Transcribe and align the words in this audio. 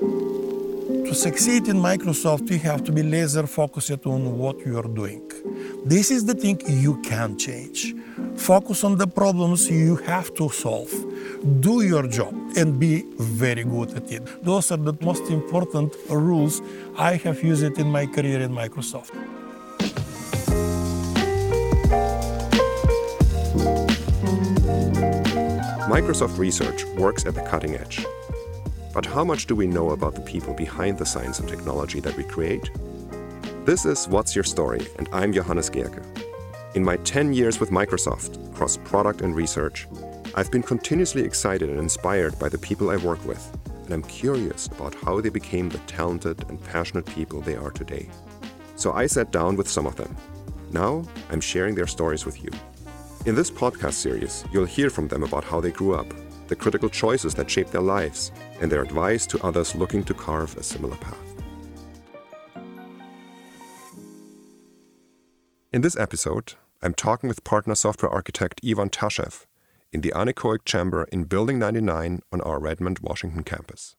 To 0.00 1.14
succeed 1.14 1.68
in 1.68 1.76
Microsoft, 1.76 2.50
you 2.50 2.58
have 2.58 2.82
to 2.84 2.92
be 2.92 3.02
laser 3.02 3.46
focused 3.46 4.06
on 4.06 4.36
what 4.36 4.58
you 4.66 4.78
are 4.78 4.88
doing. 4.88 5.22
This 5.84 6.10
is 6.10 6.24
the 6.24 6.34
thing 6.34 6.60
you 6.66 7.00
can 7.02 7.38
change. 7.38 7.94
Focus 8.36 8.82
on 8.82 8.96
the 8.96 9.06
problems 9.06 9.70
you 9.70 9.96
have 9.96 10.34
to 10.34 10.48
solve. 10.48 10.90
Do 11.60 11.82
your 11.82 12.08
job 12.08 12.34
and 12.56 12.80
be 12.80 13.04
very 13.18 13.64
good 13.64 13.94
at 13.94 14.10
it. 14.10 14.44
Those 14.44 14.72
are 14.72 14.76
the 14.76 14.94
most 15.02 15.30
important 15.30 15.94
rules 16.10 16.62
I 16.96 17.14
have 17.16 17.42
used 17.44 17.78
in 17.78 17.90
my 17.90 18.06
career 18.06 18.40
in 18.40 18.50
Microsoft. 18.50 19.12
Microsoft 25.88 26.38
Research 26.38 26.84
works 26.96 27.24
at 27.24 27.34
the 27.34 27.42
cutting 27.42 27.76
edge. 27.76 28.04
But 28.94 29.06
how 29.06 29.24
much 29.24 29.46
do 29.46 29.56
we 29.56 29.66
know 29.66 29.90
about 29.90 30.14
the 30.14 30.20
people 30.20 30.54
behind 30.54 30.98
the 30.98 31.04
science 31.04 31.40
and 31.40 31.48
technology 31.48 31.98
that 31.98 32.16
we 32.16 32.22
create? 32.22 32.70
This 33.64 33.84
is 33.84 34.06
What's 34.06 34.36
Your 34.36 34.44
Story, 34.44 34.86
and 34.98 35.08
I'm 35.12 35.32
Johannes 35.32 35.68
Gehrke. 35.68 36.00
In 36.76 36.84
my 36.84 36.96
10 36.98 37.32
years 37.32 37.58
with 37.58 37.70
Microsoft, 37.70 38.36
across 38.52 38.76
product 38.76 39.20
and 39.20 39.34
research, 39.34 39.88
I've 40.36 40.52
been 40.52 40.62
continuously 40.62 41.24
excited 41.24 41.70
and 41.70 41.80
inspired 41.80 42.38
by 42.38 42.48
the 42.48 42.58
people 42.58 42.90
I 42.90 42.96
work 42.98 43.24
with, 43.26 43.44
and 43.84 43.92
I'm 43.92 44.04
curious 44.04 44.68
about 44.68 44.94
how 44.94 45.20
they 45.20 45.28
became 45.28 45.68
the 45.68 45.78
talented 45.88 46.48
and 46.48 46.62
passionate 46.62 47.06
people 47.06 47.40
they 47.40 47.56
are 47.56 47.72
today. 47.72 48.08
So 48.76 48.92
I 48.92 49.06
sat 49.06 49.32
down 49.32 49.56
with 49.56 49.68
some 49.68 49.86
of 49.86 49.96
them. 49.96 50.16
Now 50.70 51.02
I'm 51.30 51.40
sharing 51.40 51.74
their 51.74 51.88
stories 51.88 52.24
with 52.24 52.44
you. 52.44 52.50
In 53.26 53.34
this 53.34 53.50
podcast 53.50 53.94
series, 53.94 54.44
you'll 54.52 54.66
hear 54.66 54.88
from 54.88 55.08
them 55.08 55.24
about 55.24 55.42
how 55.42 55.60
they 55.60 55.72
grew 55.72 55.96
up, 55.96 56.06
the 56.48 56.56
critical 56.56 56.88
choices 56.88 57.34
that 57.34 57.50
shape 57.50 57.70
their 57.70 57.80
lives, 57.80 58.32
and 58.60 58.70
their 58.70 58.82
advice 58.82 59.26
to 59.26 59.44
others 59.44 59.74
looking 59.74 60.04
to 60.04 60.14
carve 60.14 60.56
a 60.56 60.62
similar 60.62 60.96
path. 60.96 61.18
In 65.72 65.80
this 65.80 65.96
episode, 65.96 66.54
I'm 66.82 66.94
talking 66.94 67.28
with 67.28 67.44
partner 67.44 67.74
software 67.74 68.12
architect 68.12 68.60
Ivan 68.64 68.90
Tashev 68.90 69.46
in 69.92 70.02
the 70.02 70.12
anechoic 70.14 70.64
chamber 70.64 71.08
in 71.10 71.24
Building 71.24 71.58
99 71.58 72.20
on 72.32 72.40
our 72.42 72.60
Redmond, 72.60 72.98
Washington 73.00 73.44
campus. 73.44 73.96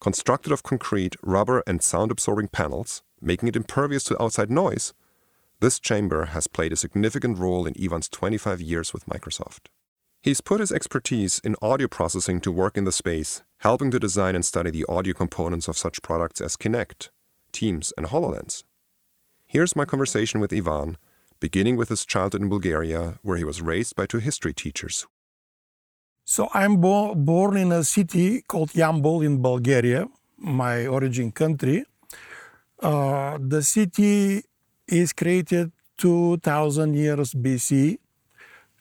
Constructed 0.00 0.52
of 0.52 0.62
concrete, 0.62 1.14
rubber, 1.22 1.62
and 1.66 1.82
sound 1.82 2.10
absorbing 2.10 2.48
panels, 2.48 3.02
making 3.20 3.48
it 3.48 3.56
impervious 3.56 4.02
to 4.04 4.20
outside 4.20 4.50
noise, 4.50 4.92
this 5.60 5.78
chamber 5.78 6.24
has 6.26 6.48
played 6.48 6.72
a 6.72 6.76
significant 6.76 7.38
role 7.38 7.66
in 7.66 7.74
Ivan's 7.76 8.08
25 8.08 8.60
years 8.60 8.92
with 8.92 9.06
Microsoft. 9.06 9.68
He's 10.22 10.40
put 10.40 10.60
his 10.60 10.70
expertise 10.70 11.40
in 11.40 11.56
audio 11.60 11.88
processing 11.88 12.40
to 12.42 12.52
work 12.52 12.76
in 12.76 12.84
the 12.84 12.92
space, 12.92 13.42
helping 13.58 13.90
to 13.90 13.98
design 13.98 14.36
and 14.36 14.44
study 14.44 14.70
the 14.70 14.86
audio 14.88 15.14
components 15.14 15.66
of 15.66 15.76
such 15.76 16.00
products 16.00 16.40
as 16.40 16.56
Kinect, 16.56 17.08
Teams, 17.50 17.92
and 17.96 18.06
HoloLens. 18.06 18.62
Here's 19.46 19.74
my 19.74 19.84
conversation 19.84 20.38
with 20.38 20.52
Ivan, 20.52 20.96
beginning 21.40 21.76
with 21.76 21.88
his 21.88 22.06
childhood 22.06 22.40
in 22.40 22.48
Bulgaria, 22.48 23.18
where 23.22 23.36
he 23.36 23.42
was 23.42 23.60
raised 23.60 23.96
by 23.96 24.06
two 24.06 24.18
history 24.18 24.52
teachers. 24.52 25.08
So 26.24 26.48
I'm 26.54 26.76
bo- 26.80 27.16
born 27.16 27.56
in 27.56 27.72
a 27.72 27.82
city 27.82 28.42
called 28.42 28.70
Yambol 28.74 29.26
in 29.26 29.42
Bulgaria, 29.42 30.06
my 30.38 30.86
origin 30.86 31.32
country. 31.32 31.84
Uh, 32.80 33.38
the 33.40 33.60
city 33.60 34.44
is 34.86 35.12
created 35.12 35.72
2000 35.98 36.94
years 36.94 37.34
BC 37.34 37.98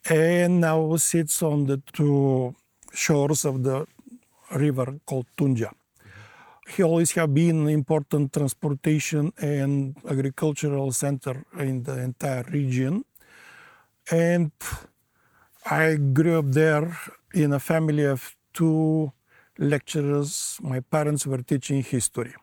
and 0.09 0.61
now 0.61 0.95
sits 0.95 1.41
on 1.43 1.65
the 1.65 1.81
two 1.93 2.55
shores 2.93 3.45
of 3.45 3.63
the 3.63 3.85
river 4.55 4.99
called 5.05 5.27
Tunja. 5.37 5.71
He 6.67 6.83
always 6.83 7.11
have 7.11 7.33
been 7.33 7.61
an 7.61 7.69
important 7.69 8.33
transportation 8.33 9.33
and 9.37 9.95
agricultural 10.09 10.91
center 10.91 11.43
in 11.59 11.83
the 11.83 11.99
entire 11.99 12.43
region. 12.43 13.03
And 14.09 14.51
I 15.65 15.95
grew 15.95 16.39
up 16.39 16.51
there 16.51 16.97
in 17.33 17.53
a 17.53 17.59
family 17.59 18.05
of 18.05 18.35
two 18.53 19.11
lecturers. 19.57 20.57
My 20.61 20.79
parents 20.79 21.27
were 21.27 21.41
teaching 21.41 21.83
history. 21.83 22.33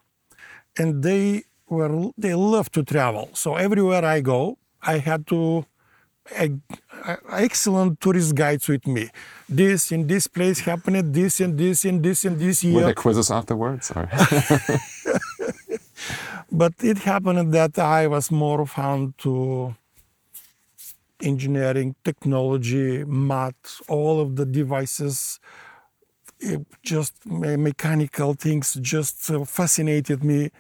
And 0.78 1.02
they 1.02 1.44
were 1.68 2.10
they 2.16 2.34
love 2.34 2.70
to 2.72 2.82
travel. 2.82 3.30
So 3.32 3.56
everywhere 3.56 4.04
I 4.04 4.20
go, 4.20 4.58
I 4.82 4.98
had 4.98 5.26
to 5.28 5.64
excellent 7.31 8.00
tourist 8.00 8.34
guides 8.34 8.69
with 8.69 8.87
me. 8.87 9.11
This 9.49 9.93
in 9.93 10.06
this 10.06 10.27
place 10.27 10.61
happened, 10.61 11.15
this 11.15 11.41
and 11.41 11.59
this 11.59 11.84
and 11.84 12.03
this 12.03 12.25
and 12.25 12.39
this 12.39 12.65
year. 12.65 12.75
Were 12.75 12.83
there 12.83 12.94
quizzes 12.94 13.31
afterwards? 13.31 13.93
Or? 13.94 14.09
but 16.53 16.72
it 16.83 16.99
happened 16.99 17.53
that 17.55 17.78
I 17.78 18.06
was 18.06 18.31
more 18.31 18.66
found 18.66 19.16
to 19.19 19.75
engineering, 21.21 21.97
technology, 22.05 23.05
math, 23.05 23.81
all 23.89 24.21
of 24.21 24.37
the 24.37 24.47
devices, 24.47 25.41
it 26.41 26.65
just 26.83 27.15
mechanical 27.27 28.34
things 28.34 28.75
just 28.81 29.22
fascinated 29.47 30.22
me. 30.22 30.50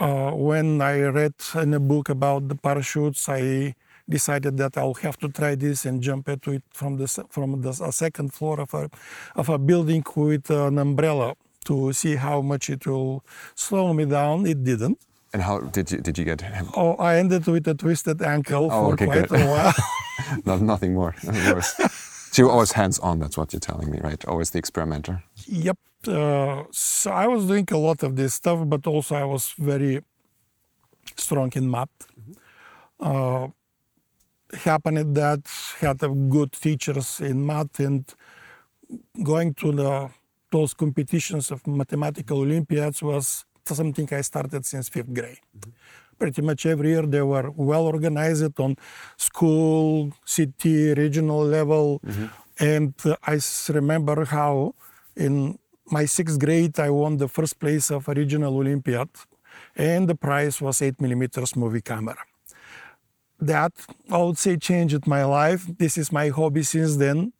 Uh, 0.00 0.30
when 0.30 0.80
I 0.80 1.00
read 1.00 1.34
in 1.56 1.74
a 1.74 1.80
book 1.80 2.08
about 2.08 2.48
the 2.48 2.54
parachutes, 2.54 3.28
I 3.28 3.74
decided 4.08 4.56
that 4.58 4.76
I'll 4.76 4.94
have 4.94 5.18
to 5.18 5.28
try 5.28 5.54
this 5.54 5.84
and 5.84 6.02
jump 6.02 6.28
into 6.28 6.52
it 6.52 6.62
from 6.72 6.96
the 6.96 7.06
from 7.28 7.62
the 7.62 7.72
second 7.92 8.32
floor 8.32 8.60
of 8.60 8.74
a 8.74 8.90
of 9.36 9.48
a 9.48 9.58
building 9.58 10.04
with 10.16 10.50
an 10.50 10.78
umbrella 10.78 11.34
to 11.64 11.92
see 11.92 12.16
how 12.16 12.40
much 12.40 12.70
it 12.70 12.86
will 12.86 13.24
slow 13.54 13.92
me 13.92 14.04
down. 14.04 14.46
It 14.46 14.64
didn't. 14.64 14.98
And 15.32 15.42
how 15.42 15.60
did 15.60 15.90
you 15.90 15.98
did 15.98 16.16
you 16.18 16.24
get 16.24 16.40
him? 16.40 16.68
Oh, 16.74 16.94
I 16.94 17.16
ended 17.16 17.46
with 17.46 17.68
a 17.68 17.74
twisted 17.74 18.22
ankle 18.22 18.68
oh, 18.72 18.86
for 18.86 18.92
okay, 18.94 19.06
quite 19.06 19.28
good. 19.28 19.40
a 19.40 19.46
while. 19.46 19.74
no, 20.46 20.56
nothing 20.56 20.94
more. 20.94 21.14
so 21.20 22.42
you're 22.42 22.50
always 22.50 22.72
hands 22.72 22.98
on. 23.00 23.18
That's 23.18 23.36
what 23.36 23.52
you're 23.52 23.60
telling 23.60 23.90
me, 23.90 23.98
right? 24.02 24.24
Always 24.26 24.50
the 24.50 24.58
experimenter. 24.58 25.22
Yep. 25.46 25.78
Uh, 26.06 26.64
so 26.70 27.10
I 27.10 27.26
was 27.26 27.46
doing 27.46 27.66
a 27.70 27.76
lot 27.76 28.02
of 28.02 28.16
this 28.16 28.34
stuff, 28.34 28.60
but 28.66 28.86
also 28.86 29.16
I 29.16 29.24
was 29.24 29.54
very 29.58 30.02
strong 31.16 31.52
in 31.54 31.70
math. 31.70 31.88
Mm-hmm. 31.98 32.32
Uh, 33.00 33.48
happened 34.52 35.14
that 35.14 35.40
had 35.80 36.02
a 36.02 36.08
good 36.08 36.52
teachers 36.52 37.20
in 37.20 37.44
math 37.44 37.80
and 37.80 38.04
going 39.22 39.54
to 39.54 39.72
the 39.72 40.10
those 40.50 40.72
competitions 40.72 41.50
of 41.50 41.66
mathematical 41.66 42.38
olympiads 42.38 43.02
was 43.02 43.44
something 43.64 44.08
I 44.10 44.22
started 44.22 44.64
since 44.64 44.88
fifth 44.88 45.12
grade. 45.12 45.40
Mm-hmm. 45.56 45.70
Pretty 46.18 46.42
much 46.42 46.66
every 46.66 46.90
year 46.90 47.02
they 47.02 47.22
were 47.22 47.50
well 47.50 47.86
organized 47.86 48.58
on 48.58 48.76
school, 49.16 50.12
city, 50.24 50.94
regional 50.94 51.44
level, 51.44 52.00
mm-hmm. 52.04 52.26
and 52.58 52.94
uh, 53.04 53.14
I 53.24 53.38
remember 53.72 54.24
how 54.24 54.74
in 55.16 55.58
my 55.90 56.06
sixth 56.06 56.38
grade 56.40 56.78
I 56.80 56.90
won 56.90 57.18
the 57.18 57.28
first 57.28 57.60
place 57.60 57.90
of 57.90 58.08
a 58.08 58.14
regional 58.14 58.56
olympiad, 58.56 59.10
and 59.76 60.08
the 60.08 60.16
prize 60.16 60.60
was 60.60 60.82
eight 60.82 61.00
millimeters 61.00 61.54
movie 61.54 61.82
camera 61.82 62.18
that 63.40 63.72
I 64.10 64.18
would 64.18 64.38
say 64.38 64.56
changed 64.56 65.06
my 65.06 65.24
life. 65.24 65.66
This 65.78 65.96
is 65.96 66.12
my 66.12 66.28
hobby 66.28 66.62
since 66.62 66.96
then. 66.96 67.32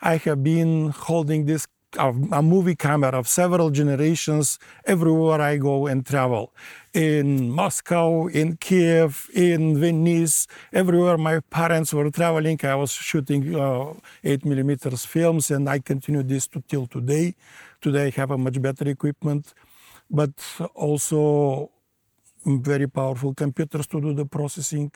I 0.00 0.16
have 0.16 0.42
been 0.42 0.90
holding 0.90 1.46
this 1.46 1.66
a 1.96 2.42
movie 2.42 2.76
camera 2.76 3.12
of 3.18 3.26
several 3.26 3.70
generations 3.70 4.58
everywhere 4.84 5.40
I 5.40 5.56
go 5.56 5.86
and 5.86 6.04
travel. 6.04 6.52
In 6.92 7.50
Moscow, 7.50 8.26
in 8.26 8.56
Kiev, 8.56 9.28
in 9.32 9.80
Venice, 9.80 10.46
everywhere 10.72 11.16
my 11.16 11.40
parents 11.40 11.94
were 11.94 12.10
traveling, 12.10 12.58
I 12.62 12.74
was 12.74 12.92
shooting 12.92 13.54
uh, 13.54 13.94
8 14.22 14.44
millimeters 14.44 15.06
films, 15.06 15.50
and 15.50 15.68
I 15.68 15.78
continue 15.78 16.22
this 16.22 16.46
to 16.48 16.62
till 16.68 16.86
today. 16.86 17.34
Today 17.80 18.08
I 18.08 18.10
have 18.10 18.32
a 18.32 18.38
much 18.38 18.60
better 18.60 18.88
equipment, 18.88 19.54
but 20.10 20.32
also 20.74 21.70
very 22.44 22.86
powerful 22.86 23.34
computers 23.34 23.86
to 23.88 24.00
do 24.00 24.12
the 24.14 24.26
processing. 24.26 24.90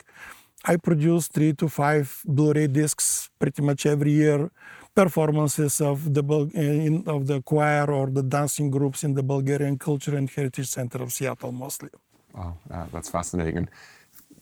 I 0.65 0.77
produce 0.77 1.27
three 1.27 1.53
to 1.53 1.67
five 1.67 2.21
Blu-ray 2.25 2.67
discs 2.67 3.29
pretty 3.37 3.61
much 3.61 3.85
every 3.85 4.11
year. 4.11 4.49
Performances 4.95 5.81
of 5.81 6.13
the 6.13 6.23
eh, 6.55 6.87
in, 6.87 7.03
of 7.07 7.27
the 7.27 7.41
choir 7.41 7.91
or 7.91 8.09
the 8.09 8.23
dancing 8.23 8.69
groups 8.69 9.03
in 9.03 9.13
the 9.13 9.23
Bulgarian 9.23 9.77
Culture 9.77 10.15
and 10.15 10.29
Heritage 10.29 10.67
Center 10.67 11.01
of 11.01 11.11
Seattle, 11.11 11.51
mostly. 11.51 11.89
Wow, 12.33 12.57
that's 12.91 13.09
fascinating. 13.09 13.57
And 13.57 13.69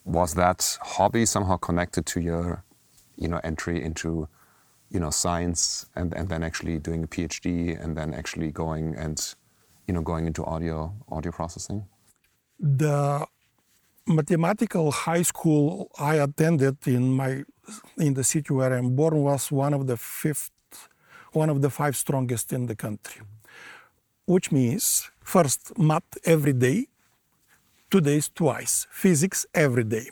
was 0.05 0.33
that 0.35 0.77
hobby 0.81 1.25
somehow 1.25 1.57
connected 1.57 2.05
to 2.07 2.19
your, 2.19 2.63
you 3.17 3.27
know, 3.27 3.39
entry 3.43 3.81
into, 3.81 4.27
you 4.89 4.99
know, 4.99 5.09
science 5.09 5.85
and, 5.95 6.13
and 6.13 6.27
then 6.27 6.43
actually 6.43 6.79
doing 6.79 7.03
a 7.03 7.07
PhD 7.07 7.81
and 7.81 7.95
then 7.95 8.13
actually 8.13 8.51
going 8.51 8.95
and, 8.95 9.35
you 9.87 9.93
know, 9.93 10.01
going 10.01 10.27
into 10.27 10.43
audio 10.45 10.93
audio 11.09 11.31
processing? 11.31 11.85
The 12.59 13.25
mathematical 14.11 14.91
high 14.91 15.23
school 15.23 15.89
I 15.97 16.15
attended 16.15 16.77
in 16.87 17.13
my 17.13 17.43
in 17.97 18.13
the 18.13 18.23
city 18.23 18.53
where 18.53 18.73
I'm 18.73 18.95
born 18.95 19.17
was 19.23 19.51
one 19.51 19.73
of 19.73 19.87
the 19.87 19.97
fifth, 19.97 20.51
one 21.31 21.49
of 21.49 21.61
the 21.61 21.69
five 21.69 21.95
strongest 21.95 22.51
in 22.53 22.65
the 22.65 22.75
country, 22.75 23.21
which 24.25 24.51
means 24.51 25.09
first 25.23 25.77
math 25.77 26.17
every 26.25 26.53
day, 26.53 26.87
two 27.89 28.01
days 28.01 28.29
twice, 28.33 28.87
physics 28.91 29.45
every 29.53 29.83
day. 29.83 30.07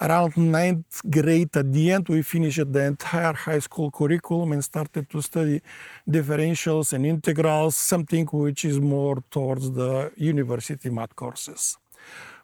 Around 0.00 0.36
ninth 0.36 1.02
grade, 1.10 1.54
at 1.56 1.72
the 1.72 1.92
end, 1.92 2.08
we 2.08 2.22
finished 2.22 2.72
the 2.72 2.84
entire 2.84 3.34
high 3.34 3.58
school 3.58 3.90
curriculum 3.90 4.52
and 4.52 4.64
started 4.64 5.10
to 5.10 5.20
study 5.20 5.60
differentials 6.08 6.92
and 6.92 7.04
integrals, 7.04 7.76
something 7.76 8.26
which 8.26 8.64
is 8.64 8.80
more 8.80 9.22
towards 9.30 9.70
the 9.72 10.10
university 10.16 10.88
math 10.88 11.14
courses. 11.14 11.76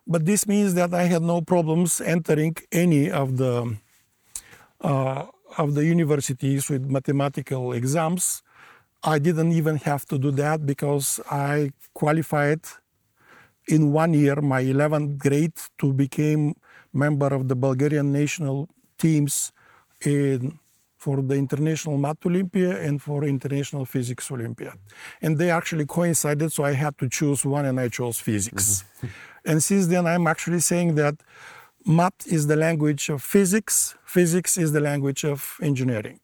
But 0.06 0.26
this 0.26 0.46
means 0.46 0.74
that 0.74 0.92
I 0.92 1.04
had 1.04 1.22
no 1.22 1.40
problems 1.40 2.00
entering 2.00 2.56
any 2.70 3.10
of 3.10 3.36
the 3.36 3.76
uh, 4.80 5.26
of 5.56 5.74
the 5.74 5.84
universities 5.84 6.68
with 6.68 6.84
mathematical 6.84 7.72
exams. 7.72 8.42
I 9.02 9.18
didn't 9.18 9.52
even 9.52 9.76
have 9.76 10.04
to 10.06 10.18
do 10.18 10.30
that 10.32 10.66
because 10.66 11.20
I 11.30 11.70
qualified 11.94 12.60
in 13.66 13.92
one 13.92 14.12
year, 14.14 14.36
my 14.40 14.62
11th 14.62 15.18
grade, 15.18 15.58
to 15.78 15.92
become 15.92 16.54
member 16.92 17.28
of 17.28 17.48
the 17.48 17.56
Bulgarian 17.56 18.12
national 18.12 18.68
teams 18.98 19.52
in 20.04 20.58
for 21.04 21.20
the 21.20 21.34
International 21.34 21.98
Math 21.98 22.24
Olympia 22.24 22.80
and 22.80 23.00
for 23.00 23.24
International 23.24 23.84
Physics 23.84 24.30
Olympiad. 24.30 24.78
And 25.20 25.36
they 25.36 25.50
actually 25.50 25.84
coincided, 25.84 26.50
so 26.50 26.64
I 26.64 26.72
had 26.72 26.96
to 26.98 27.08
choose 27.10 27.44
one 27.44 27.66
and 27.66 27.78
I 27.78 27.88
chose 27.88 28.18
physics. 28.18 28.66
Mm-hmm. 28.74 29.06
and 29.44 29.62
since 29.62 29.87
then, 29.87 30.06
I'm 30.06 30.26
actually 30.26 30.61
saying 30.61 30.94
that 30.96 31.17
math 31.85 32.26
is 32.26 32.46
the 32.46 32.56
language 32.56 33.08
of 33.08 33.23
physics, 33.23 33.94
physics 34.05 34.56
is 34.56 34.73
the 34.73 34.81
language 34.81 35.25
of 35.25 35.56
engineering. 35.62 36.20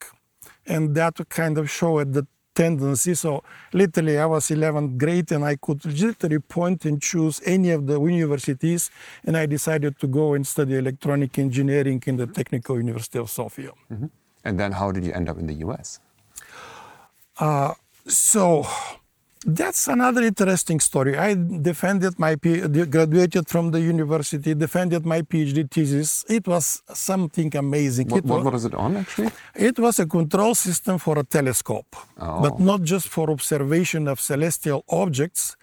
And 0.66 0.94
that 0.94 1.16
kind 1.28 1.58
of 1.58 1.70
showed 1.70 2.12
the 2.12 2.26
tendency. 2.54 3.14
So 3.14 3.42
literally, 3.72 4.18
I 4.18 4.26
was 4.26 4.48
11th 4.48 4.98
grade 4.98 5.32
and 5.32 5.44
I 5.44 5.56
could 5.56 5.84
literally 5.84 6.38
point 6.38 6.84
and 6.84 7.00
choose 7.00 7.40
any 7.44 7.70
of 7.70 7.86
the 7.86 8.00
universities. 8.00 8.90
And 9.24 9.36
I 9.36 9.46
decided 9.46 9.98
to 10.00 10.06
go 10.06 10.34
and 10.34 10.46
study 10.46 10.76
electronic 10.76 11.38
engineering 11.38 12.02
in 12.06 12.16
the 12.16 12.26
Technical 12.26 12.76
University 12.76 13.18
of 13.18 13.30
Sofia. 13.30 13.72
Mm-hmm. 13.92 14.06
And 14.44 14.58
then 14.58 14.72
how 14.72 14.90
did 14.92 15.04
you 15.04 15.12
end 15.12 15.28
up 15.28 15.38
in 15.38 15.46
the 15.46 15.54
US? 15.66 16.00
Uh, 17.38 17.74
so 18.06 18.66
that's 19.46 19.88
another 19.88 20.22
interesting 20.22 20.80
story. 20.80 21.16
I 21.16 21.34
defended 21.34 22.18
my 22.18 22.34
graduated 22.34 23.48
from 23.48 23.70
the 23.70 23.80
university, 23.80 24.54
defended 24.54 25.06
my 25.06 25.22
PhD 25.22 25.70
thesis. 25.70 26.26
It 26.28 26.46
was 26.46 26.82
something 26.92 27.56
amazing. 27.56 28.08
What, 28.08 28.24
what 28.24 28.44
was, 28.44 28.52
was, 28.52 28.64
it 28.66 28.74
on 28.74 28.98
actually? 28.98 29.30
It 29.54 29.78
was 29.78 29.98
a 29.98 30.06
control 30.06 30.54
system 30.54 30.98
for 30.98 31.18
a 31.18 31.24
telescope, 31.24 31.96
oh. 32.18 32.42
but 32.42 32.60
not 32.60 32.82
just 32.82 33.08
for 33.08 33.30
observation 33.30 34.08
of 34.08 34.20
celestial 34.20 34.84
objects, 34.90 35.56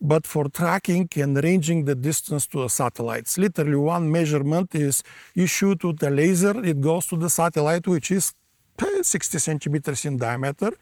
but 0.00 0.26
for 0.26 0.48
tracking 0.48 1.08
and 1.16 1.42
ranging 1.42 1.84
the 1.84 1.94
distance 1.94 2.46
to 2.46 2.62
the 2.62 2.68
satellites. 2.68 3.36
Literally, 3.36 3.76
one 3.76 4.10
measurement 4.10 4.74
is 4.74 5.02
you 5.34 5.46
shoot 5.46 5.84
with 5.84 6.02
a 6.02 6.10
laser, 6.10 6.64
it 6.64 6.80
goes 6.80 7.06
to 7.06 7.16
the 7.16 7.28
satellite, 7.28 7.86
which 7.86 8.10
is 8.10 8.32
60 9.02 9.38
centimeters 9.38 10.04
in 10.04 10.16
diameter. 10.16 10.72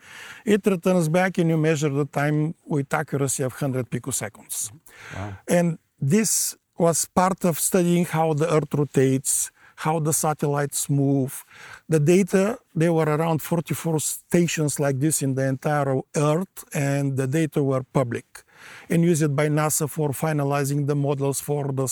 It 0.44 0.66
returns 0.66 1.08
back 1.08 1.38
and 1.38 1.50
you 1.50 1.56
measure 1.56 1.88
the 1.88 2.06
time 2.06 2.54
with 2.66 2.92
accuracy 2.92 3.42
of 3.42 3.52
100 3.52 3.90
picoseconds. 3.90 4.72
Wow. 5.14 5.36
And 5.48 5.78
this 6.00 6.56
was 6.78 7.06
part 7.06 7.44
of 7.44 7.58
studying 7.58 8.04
how 8.04 8.34
the 8.34 8.52
Earth 8.52 8.74
rotates, 8.74 9.50
how 9.76 9.98
the 9.98 10.12
satellites 10.12 10.88
move. 10.88 11.44
The 11.88 12.00
data, 12.00 12.58
there 12.74 12.92
were 12.92 13.04
around 13.04 13.42
44 13.42 14.00
stations 14.00 14.78
like 14.80 14.98
this 14.98 15.22
in 15.22 15.34
the 15.34 15.46
entire 15.46 16.00
Earth, 16.16 16.64
and 16.74 17.16
the 17.16 17.26
data 17.26 17.62
were 17.62 17.82
public 17.82 18.42
and 18.88 19.02
used 19.04 19.34
by 19.34 19.48
NASA 19.48 19.88
for 19.88 20.10
finalizing 20.10 20.86
the 20.86 20.94
models 20.94 21.40
for 21.40 21.72
the 21.72 21.88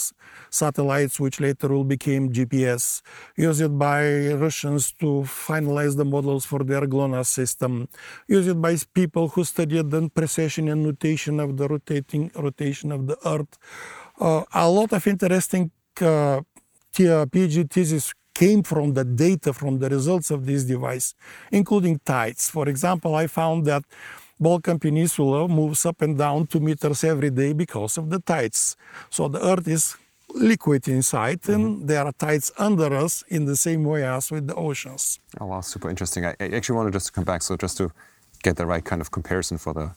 satellites, 0.49 1.19
which 1.19 1.39
later 1.39 1.67
will 1.69 1.83
become 1.83 2.29
GPS. 2.29 3.01
Used 3.35 3.77
by 3.77 4.33
Russians 4.33 4.91
to 4.93 5.23
finalize 5.25 5.95
the 5.97 6.05
models 6.05 6.45
for 6.45 6.63
their 6.63 6.85
GLONASS 6.87 7.29
system. 7.29 7.87
Used 8.27 8.61
by 8.61 8.77
people 8.93 9.29
who 9.29 9.43
studied 9.43 9.89
the 9.89 10.09
precession 10.09 10.69
and 10.69 10.83
nutation 10.83 11.39
of 11.39 11.57
the 11.57 11.67
rotating 11.67 12.31
rotation 12.35 12.91
of 12.91 13.07
the 13.07 13.17
Earth. 13.25 13.57
Uh, 14.19 14.43
a 14.53 14.69
lot 14.69 14.93
of 14.93 15.05
interesting 15.07 15.71
uh, 16.01 16.41
PhD 16.93 17.69
thesis 17.69 18.13
came 18.33 18.61
from 18.63 18.93
the 18.93 19.05
data, 19.05 19.53
from 19.53 19.79
the 19.79 19.89
results 19.89 20.29
of 20.29 20.45
this 20.45 20.65
device, 20.65 21.15
including 21.51 21.99
tides. 22.05 22.49
For 22.49 22.67
example, 22.67 23.15
I 23.15 23.27
found 23.27 23.65
that 23.65 23.83
Balkan 24.39 24.79
Peninsula 24.79 25.47
moves 25.47 25.85
up 25.85 26.01
and 26.01 26.17
down 26.17 26.47
two 26.47 26.59
meters 26.59 27.03
every 27.03 27.29
day 27.29 27.53
because 27.53 27.97
of 27.97 28.09
the 28.09 28.19
tides. 28.19 28.75
So 29.09 29.27
the 29.27 29.43
Earth 29.45 29.67
is 29.67 29.95
liquid 30.33 30.87
inside, 30.87 31.41
mm-hmm. 31.41 31.53
and 31.53 31.87
there 31.87 32.05
are 32.05 32.11
tides 32.11 32.51
under 32.57 32.93
us 32.93 33.23
in 33.29 33.45
the 33.45 33.55
same 33.55 33.83
way 33.83 34.03
as 34.03 34.31
with 34.31 34.47
the 34.47 34.55
oceans. 34.55 35.19
Oh 35.39 35.47
wow, 35.47 35.61
super 35.61 35.89
interesting. 35.89 36.25
I, 36.25 36.35
I 36.39 36.47
actually 36.49 36.75
wanted 36.75 36.93
just 36.93 37.07
to 37.07 37.11
come 37.13 37.23
back, 37.23 37.41
so 37.41 37.55
just 37.55 37.77
to 37.77 37.91
get 38.43 38.57
the 38.57 38.65
right 38.65 38.83
kind 38.83 39.01
of 39.01 39.11
comparison 39.11 39.57
for 39.57 39.73
the 39.73 39.91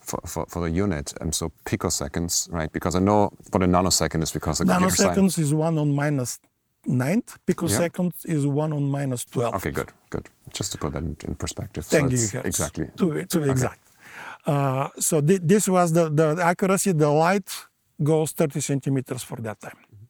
for, 0.00 0.20
for, 0.24 0.46
for 0.46 0.62
the 0.62 0.70
unit. 0.70 1.12
And 1.20 1.28
um, 1.28 1.32
so 1.32 1.52
picoseconds, 1.64 2.50
right? 2.52 2.70
Because 2.70 2.94
I 2.94 3.00
know 3.00 3.32
what 3.50 3.62
a 3.62 3.66
nanosecond 3.66 4.22
is 4.22 4.30
because 4.30 4.58
the 4.58 4.64
nanoseconds 4.64 5.38
is 5.38 5.52
one 5.52 5.76
on 5.78 5.92
minus 5.92 6.38
ninth 6.86 7.38
picosecond 7.46 8.12
yeah. 8.24 8.34
is 8.34 8.46
1 8.46 8.72
on 8.72 8.90
minus 8.90 9.24
12. 9.24 9.54
Okay, 9.56 9.70
good, 9.70 9.92
good. 10.10 10.28
Just 10.52 10.72
to 10.72 10.78
put 10.78 10.92
that 10.92 11.02
in, 11.02 11.34
perspective. 11.34 11.84
Thank 11.84 12.16
so 12.16 12.38
you. 12.38 12.44
Exactly. 12.44 12.86
To, 12.96 13.24
to 13.24 13.40
okay. 13.40 13.50
exact. 13.50 13.80
Uh, 14.46 14.88
so 14.98 15.20
th 15.20 15.40
this 15.42 15.68
was 15.68 15.92
the, 15.92 16.08
the 16.08 16.40
accuracy, 16.42 16.92
the 16.92 17.10
light 17.10 17.48
goes 18.02 18.30
30 18.32 18.60
centimeters 18.60 19.22
for 19.24 19.38
that 19.38 19.60
time, 19.60 19.80
mm-hmm. 19.92 20.04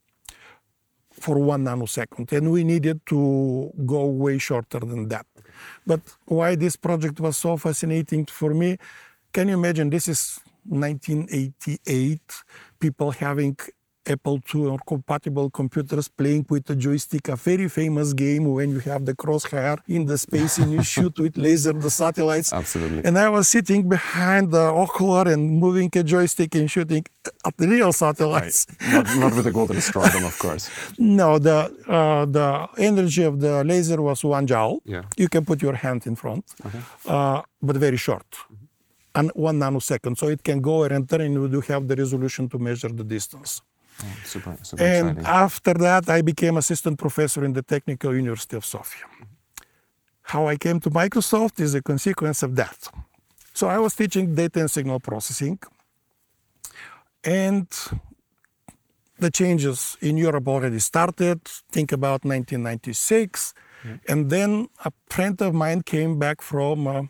for 1.12 1.38
one 1.38 1.64
nanosecond. 1.64 2.30
And 2.32 2.50
we 2.50 2.62
needed 2.64 3.00
to 3.06 3.72
go 3.86 4.06
way 4.06 4.38
shorter 4.38 4.80
than 4.80 5.08
that. 5.08 5.26
But 5.86 6.00
why 6.26 6.54
this 6.56 6.76
project 6.76 7.18
was 7.20 7.36
so 7.38 7.56
fascinating 7.56 8.26
for 8.26 8.52
me, 8.52 8.76
can 9.32 9.48
you 9.48 9.54
imagine 9.54 9.88
this 9.90 10.08
is 10.08 10.40
1988, 10.68 12.20
people 12.78 13.10
having 13.12 13.56
Apple 14.06 14.40
II 14.54 14.66
or 14.66 14.78
compatible 14.86 15.50
computers 15.50 16.08
playing 16.08 16.46
with 16.48 16.68
a 16.70 16.76
joystick, 16.76 17.28
a 17.28 17.36
very 17.36 17.68
famous 17.68 18.12
game 18.12 18.44
when 18.44 18.70
you 18.70 18.80
have 18.80 19.04
the 19.04 19.14
crosshair 19.14 19.78
in 19.88 20.06
the 20.06 20.18
space 20.18 20.58
and 20.58 20.72
you 20.72 20.82
shoot 20.94 21.18
with 21.18 21.36
laser 21.36 21.72
the 21.72 21.90
satellites. 21.90 22.52
Absolutely. 22.52 23.04
And 23.04 23.18
I 23.18 23.28
was 23.28 23.48
sitting 23.48 23.88
behind 23.88 24.50
the 24.50 24.66
ocular 24.84 25.30
and 25.32 25.58
moving 25.58 25.90
a 25.96 26.02
joystick 26.02 26.54
and 26.54 26.70
shooting 26.70 27.04
at 27.44 27.56
the 27.56 27.68
real 27.68 27.92
satellites. 27.92 28.66
Right. 28.80 28.92
Not, 28.92 29.16
not, 29.16 29.34
with 29.36 29.46
a 29.46 29.52
golden 29.52 29.80
stratum, 29.80 30.24
of 30.24 30.38
course. 30.38 30.70
no, 30.98 31.38
the 31.38 31.58
uh, 31.88 32.24
the 32.26 32.68
energy 32.78 33.22
of 33.22 33.40
the 33.40 33.64
laser 33.64 34.00
was 34.02 34.24
one 34.24 34.46
joule. 34.46 34.82
Yeah. 34.84 35.02
You 35.16 35.28
can 35.28 35.44
put 35.44 35.62
your 35.62 35.74
hand 35.74 36.06
in 36.06 36.16
front, 36.16 36.44
okay. 36.64 36.80
uh, 37.06 37.42
but 37.62 37.76
very 37.76 37.96
short. 37.96 38.26
Mm-hmm. 38.30 38.64
And 39.18 39.30
one 39.34 39.58
nanosecond, 39.58 40.18
so 40.18 40.28
it 40.28 40.42
can 40.42 40.60
go 40.60 40.84
and 40.84 41.08
turn, 41.08 41.22
and 41.22 41.34
you 41.34 41.48
do 41.48 41.60
have 41.62 41.88
the 41.88 41.96
resolution 41.96 42.50
to 42.50 42.58
measure 42.58 42.88
the 42.88 43.04
distance. 43.04 43.62
Super, 44.24 44.56
super 44.62 44.82
and 44.82 45.18
exciting. 45.18 45.26
after 45.26 45.74
that, 45.74 46.08
I 46.08 46.22
became 46.22 46.56
assistant 46.56 46.98
professor 46.98 47.44
in 47.44 47.52
the 47.52 47.62
Technical 47.62 48.14
University 48.14 48.56
of 48.56 48.64
Sofia. 48.64 49.04
How 50.22 50.48
I 50.48 50.56
came 50.56 50.80
to 50.80 50.90
Microsoft 50.90 51.60
is 51.60 51.74
a 51.74 51.82
consequence 51.82 52.42
of 52.42 52.56
that. 52.56 52.88
So 53.54 53.68
I 53.68 53.78
was 53.78 53.94
teaching 53.94 54.34
data 54.34 54.60
and 54.60 54.70
signal 54.70 55.00
processing, 55.00 55.58
and 57.24 57.66
the 59.18 59.30
changes 59.30 59.96
in 60.00 60.18
Europe 60.18 60.46
already 60.48 60.78
started. 60.78 61.40
Think 61.70 61.92
about 61.92 62.24
1996. 62.24 63.54
And 64.08 64.30
then 64.30 64.68
a 64.84 64.92
friend 65.08 65.40
of 65.40 65.54
mine 65.54 65.82
came 65.82 66.18
back 66.18 66.42
from 66.42 66.86
a 66.86 67.08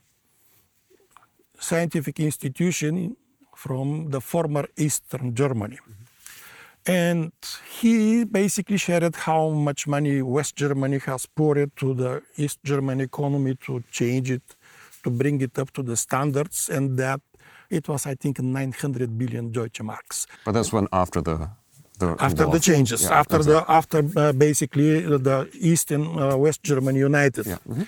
scientific 1.59 2.21
institution 2.21 3.17
from 3.55 4.11
the 4.11 4.21
former 4.21 4.67
Eastern 4.77 5.35
Germany. 5.35 5.79
Mm-hmm 5.79 6.06
and 6.87 7.33
he 7.81 8.25
basically 8.25 8.77
shared 8.77 9.17
how 9.17 9.51
much 9.51 9.87
money 9.87 10.23
West 10.23 10.55
Germany 10.57 10.99
has 11.07 11.27
poured 11.27 11.75
to 11.77 11.95
the 11.95 12.23
East 12.37 12.61
German 12.65 13.01
economy 13.01 13.57
to 13.67 13.83
change 13.91 14.31
it, 14.31 14.43
to 15.03 15.11
bring 15.11 15.41
it 15.41 15.59
up 15.59 15.73
to 15.73 15.83
the 15.83 15.97
standards, 15.97 16.71
and 16.71 16.97
that 16.99 17.21
it 17.71 17.89
was, 17.89 18.07
I 18.07 18.15
think, 18.15 18.39
900 18.41 19.19
billion 19.19 19.51
Deutsche 19.51 19.83
Marks. 19.83 20.27
But 20.45 20.53
that's 20.53 20.73
when 20.73 20.87
after 20.93 21.21
the 21.21 21.51
the 21.99 22.15
after 22.21 22.47
the 22.47 22.61
changes, 22.61 23.03
yeah, 23.03 23.19
after 23.21 23.39
the 23.43 23.65
after 23.69 23.99
uh, 24.17 24.33
basically 24.33 25.01
the 25.01 25.49
East 25.55 25.91
and 25.91 26.07
uh, 26.21 26.37
West 26.37 26.63
Germany 26.63 26.99
united. 26.99 27.47
Yeah. 27.47 27.59
Mm-hmm. 27.69 27.83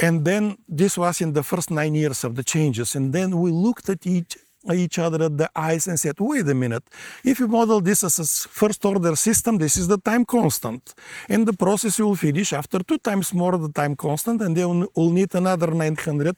And 0.00 0.24
then 0.24 0.56
this 0.66 0.96
was 0.96 1.20
in 1.20 1.34
the 1.34 1.42
first 1.42 1.70
nine 1.70 1.94
years 1.94 2.24
of 2.24 2.34
the 2.34 2.42
changes, 2.42 2.96
and 2.96 3.12
then 3.12 3.38
we 3.40 3.50
looked 3.50 3.88
at 3.88 4.06
each 4.06 4.36
each 4.72 4.98
other 4.98 5.24
at 5.24 5.38
the 5.38 5.50
eyes 5.56 5.86
and 5.88 5.98
said, 5.98 6.16
wait 6.20 6.46
a 6.48 6.54
minute, 6.54 6.84
if 7.24 7.40
you 7.40 7.48
model 7.48 7.80
this 7.80 8.04
as 8.04 8.18
a 8.18 8.26
first 8.48 8.84
order 8.84 9.16
system, 9.16 9.58
this 9.58 9.76
is 9.76 9.88
the 9.88 9.98
time 9.98 10.24
constant. 10.24 10.94
And 11.28 11.46
the 11.46 11.52
process 11.52 11.98
will 11.98 12.14
finish 12.14 12.52
after 12.52 12.78
two 12.80 12.98
times 12.98 13.32
more 13.32 13.56
the 13.56 13.72
time 13.72 13.96
constant, 13.96 14.42
and 14.42 14.56
then 14.56 14.86
will 14.94 15.10
need 15.10 15.34
another 15.34 15.68
900 15.68 16.36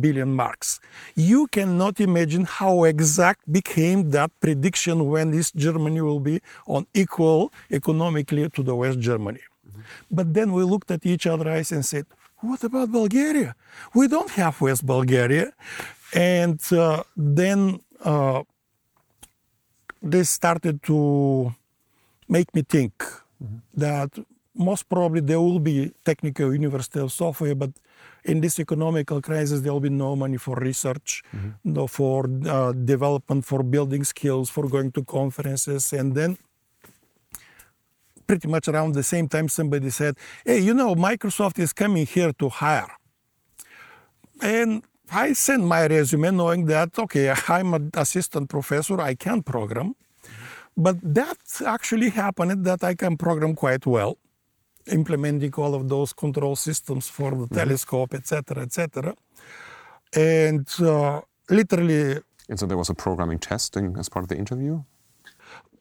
billion 0.00 0.32
marks. 0.32 0.80
You 1.14 1.46
cannot 1.48 2.00
imagine 2.00 2.44
how 2.44 2.84
exact 2.84 3.50
became 3.50 4.10
that 4.10 4.30
prediction 4.40 5.08
when 5.08 5.34
East 5.34 5.56
Germany 5.56 6.00
will 6.00 6.20
be 6.20 6.40
on 6.66 6.86
equal 6.94 7.52
economically 7.70 8.48
to 8.50 8.62
the 8.62 8.74
West 8.74 9.00
Germany. 9.00 9.40
Mm-hmm. 9.40 9.80
But 10.10 10.32
then 10.32 10.52
we 10.52 10.62
looked 10.62 10.90
at 10.90 11.04
each 11.04 11.26
other 11.26 11.50
eyes 11.50 11.72
and 11.72 11.84
said, 11.84 12.06
what 12.38 12.62
about 12.62 12.92
Bulgaria? 12.92 13.56
We 13.94 14.06
don't 14.06 14.30
have 14.30 14.60
West 14.60 14.84
Bulgaria. 14.84 15.52
And 16.14 16.60
uh, 16.72 17.02
then 17.16 17.80
uh, 18.04 18.44
they 20.00 20.22
started 20.22 20.82
to 20.84 21.52
make 22.28 22.54
me 22.54 22.62
think 22.62 22.92
mm-hmm. 22.98 23.56
that 23.74 24.10
most 24.54 24.88
probably 24.88 25.20
there 25.20 25.40
will 25.40 25.58
be 25.58 25.92
technical 26.04 26.54
university 26.54 27.00
of 27.00 27.12
Sofia, 27.12 27.54
but 27.56 27.70
in 28.24 28.40
this 28.40 28.58
economical 28.60 29.20
crisis, 29.20 29.60
there 29.60 29.72
will 29.72 29.80
be 29.80 29.90
no 29.90 30.14
money 30.14 30.36
for 30.36 30.56
research, 30.56 31.22
mm-hmm. 31.34 31.50
no 31.64 31.86
for 31.86 32.30
uh, 32.46 32.72
development, 32.72 33.44
for 33.44 33.62
building 33.62 34.04
skills, 34.04 34.48
for 34.48 34.68
going 34.68 34.92
to 34.92 35.04
conferences. 35.04 35.92
And 35.92 36.14
then 36.14 36.38
pretty 38.26 38.48
much 38.48 38.68
around 38.68 38.94
the 38.94 39.02
same 39.02 39.28
time, 39.28 39.48
somebody 39.48 39.90
said, 39.90 40.16
hey, 40.44 40.60
you 40.60 40.74
know, 40.74 40.94
Microsoft 40.94 41.58
is 41.58 41.72
coming 41.72 42.06
here 42.06 42.32
to 42.34 42.48
hire. 42.48 42.90
And 44.40 44.82
I 45.10 45.32
sent 45.32 45.64
my 45.64 45.86
resume 45.86 46.30
knowing 46.30 46.66
that, 46.66 46.98
okay, 46.98 47.34
I'm 47.48 47.74
an 47.74 47.90
assistant 47.94 48.48
professor, 48.48 49.00
I 49.00 49.14
can 49.14 49.42
program. 49.42 49.94
But 50.76 50.96
that 51.02 51.38
actually 51.64 52.10
happened 52.10 52.64
that 52.64 52.82
I 52.82 52.94
can 52.94 53.16
program 53.16 53.54
quite 53.54 53.86
well, 53.86 54.18
implementing 54.86 55.54
all 55.54 55.74
of 55.74 55.88
those 55.88 56.12
control 56.12 56.56
systems 56.56 57.08
for 57.08 57.30
the 57.30 57.36
mm-hmm. 57.36 57.54
telescope, 57.54 58.14
etc., 58.14 58.62
etc. 58.62 59.14
And 60.16 60.68
uh, 60.80 61.20
literally. 61.48 62.18
And 62.48 62.58
so 62.58 62.66
there 62.66 62.76
was 62.76 62.90
a 62.90 62.94
programming 62.94 63.38
testing 63.38 63.96
as 63.98 64.08
part 64.08 64.24
of 64.24 64.28
the 64.28 64.36
interview? 64.36 64.82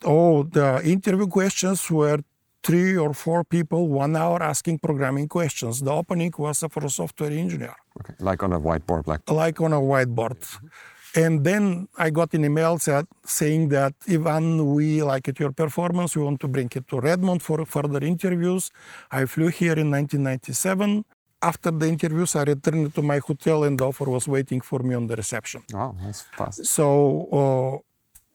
Oh, 0.06 0.44
the 0.44 0.82
interview 0.84 1.28
questions 1.28 1.90
were 1.90 2.20
three 2.64 2.98
or 2.98 3.14
four 3.14 3.44
people, 3.44 3.88
one 3.90 4.16
hour 4.16 4.42
asking 4.42 4.80
programming 4.80 5.28
questions. 5.28 5.82
The 5.82 5.92
opening 5.92 6.34
was 6.38 6.64
for 6.72 6.86
a 6.86 6.90
software 6.90 7.32
engineer. 7.32 7.76
Okay. 8.00 8.16
Like 8.20 8.42
on 8.44 8.54
a 8.54 8.60
whiteboard, 8.60 9.08
like 9.08 9.30
like 9.30 9.60
on 9.62 9.74
a 9.74 9.82
whiteboard. 9.82 10.40
Mm-hmm. 10.40 10.68
And 11.16 11.44
then 11.44 11.88
I 11.96 12.10
got 12.10 12.34
an 12.34 12.44
email 12.44 12.80
said, 12.80 13.06
saying 13.24 13.70
that 13.70 13.94
Ivan, 14.10 14.74
we 14.74 15.04
like 15.04 15.28
it 15.28 15.40
your 15.40 15.52
performance. 15.52 16.16
We 16.16 16.24
want 16.24 16.40
to 16.40 16.48
bring 16.48 16.72
it 16.74 16.88
to 16.88 17.00
Redmond 17.00 17.44
for 17.44 17.64
further 17.66 18.04
interviews. 18.04 18.72
I 19.12 19.26
flew 19.26 19.50
here 19.50 19.78
in 19.78 19.92
1997. 19.92 21.06
After 21.44 21.70
the 21.70 21.88
interviews, 21.88 22.36
I 22.36 22.44
returned 22.44 22.96
to 22.96 23.02
my 23.04 23.20
hotel, 23.20 23.64
and 23.66 23.78
the 23.78 23.86
offer 23.86 24.06
was 24.06 24.28
waiting 24.28 24.62
for 24.62 24.80
me 24.80 24.96
on 24.96 25.06
the 25.08 25.16
reception. 25.16 25.62
Wow, 25.72 25.96
that's 26.02 26.22
fast. 26.22 26.66
So. 26.66 27.28
Uh, 27.32 27.93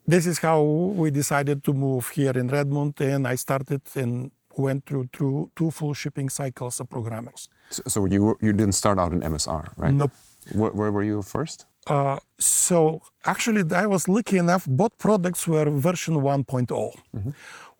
this 0.08 0.26
is 0.26 0.38
how 0.38 0.62
we 0.62 1.10
decided 1.10 1.62
to 1.64 1.72
move 1.72 2.08
here 2.08 2.32
in 2.32 2.48
Redmond, 2.48 3.00
and 3.00 3.28
I 3.28 3.36
started 3.36 3.82
and 3.94 4.30
went 4.56 4.86
through, 4.86 5.08
through 5.12 5.50
two 5.54 5.70
full 5.70 5.94
shipping 5.94 6.28
cycles 6.30 6.80
of 6.80 6.88
programmers. 6.88 7.48
So, 7.70 7.82
so 7.86 8.06
you 8.06 8.36
you 8.40 8.52
didn't 8.52 8.74
start 8.74 8.98
out 8.98 9.12
in 9.12 9.20
MSR, 9.20 9.64
right? 9.76 9.94
Nope. 9.94 10.12
Where, 10.52 10.72
where 10.72 10.90
were 10.90 11.04
you 11.04 11.22
first? 11.22 11.66
Uh, 11.86 12.18
so 12.38 13.02
actually, 13.24 13.62
I 13.74 13.86
was 13.86 14.08
lucky 14.08 14.38
enough. 14.38 14.66
Both 14.66 14.96
products 14.98 15.46
were 15.46 15.68
version 15.70 16.14
1.0. 16.14 16.68
Mm-hmm. 16.68 17.30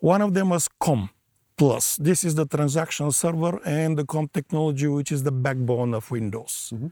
One 0.01 0.23
of 0.23 0.35
them 0.35 0.51
was 0.51 0.69
COM 0.79 1.11
Plus. 1.57 1.97
This 1.97 2.25
is 2.25 2.35
the 2.35 2.47
transaction 2.47 3.11
server 3.11 3.61
and 3.65 3.99
the 3.99 4.05
COM 4.05 4.29
technology, 4.29 4.87
which 4.87 5.13
is 5.13 5.23
the 5.23 5.33
backbone 5.33 5.95
of 5.95 6.11
Windows. 6.11 6.73
Mm-hmm. 6.75 6.89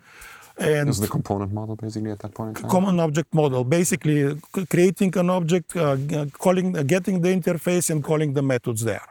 And 0.59 0.89
this 0.89 0.97
is 0.97 1.03
the 1.03 1.09
component 1.09 1.53
model 1.53 1.77
basically 1.77 2.11
at 2.11 2.19
that 2.21 2.33
point 2.35 2.57
in 2.57 2.63
time? 2.63 2.71
Common 2.71 2.99
object 3.01 3.35
model, 3.35 3.63
basically 3.65 4.41
creating 4.71 5.17
an 5.19 5.29
object, 5.31 5.77
uh, 5.77 5.97
calling, 6.33 6.77
uh, 6.77 6.83
getting 6.83 7.21
the 7.21 7.29
interface 7.29 7.91
and 7.91 8.03
calling 8.03 8.33
the 8.33 8.43
methods 8.43 8.83
there. 8.83 9.07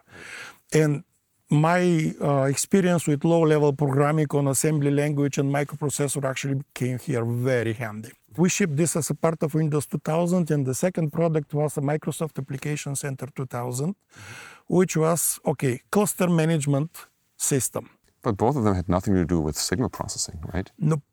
And 0.74 1.04
my 1.50 2.14
uh, 2.20 2.44
experience 2.44 3.06
with 3.08 3.24
low-level 3.24 3.74
programming 3.74 4.28
on 4.32 4.48
assembly 4.48 4.90
language 4.90 5.38
and 5.38 5.54
microprocessor 5.54 6.24
actually 6.24 6.62
came 6.74 6.98
here 6.98 7.24
very 7.24 7.74
handy. 7.74 8.12
We 8.38 8.50
shipped 8.50 8.76
this 8.76 8.96
as 8.96 9.10
a 9.12 9.14
part 9.14 9.42
of 9.44 9.54
Windows 9.54 9.86
2000, 9.86 10.52
and 10.52 10.66
the 10.66 10.74
second 10.74 11.14
product 11.14 11.54
was 11.54 11.78
a 11.78 11.82
Microsoft 11.82 12.38
Application 12.40 12.96
Center 12.96 13.28
2000, 13.34 13.90
mm-hmm. 13.90 14.76
which 14.76 14.98
was 14.98 15.40
okay 15.46 15.82
cluster 15.92 16.28
management 16.28 16.92
system. 17.38 17.90
But 18.24 18.38
both 18.38 18.56
of 18.56 18.64
them 18.64 18.74
had 18.74 18.90
nothing 18.90 19.14
to 19.14 19.24
do 19.24 19.40
with 19.40 19.56
signal 19.56 19.90
processing, 19.90 20.40
right? 20.52 20.72
Nope. 20.80 21.04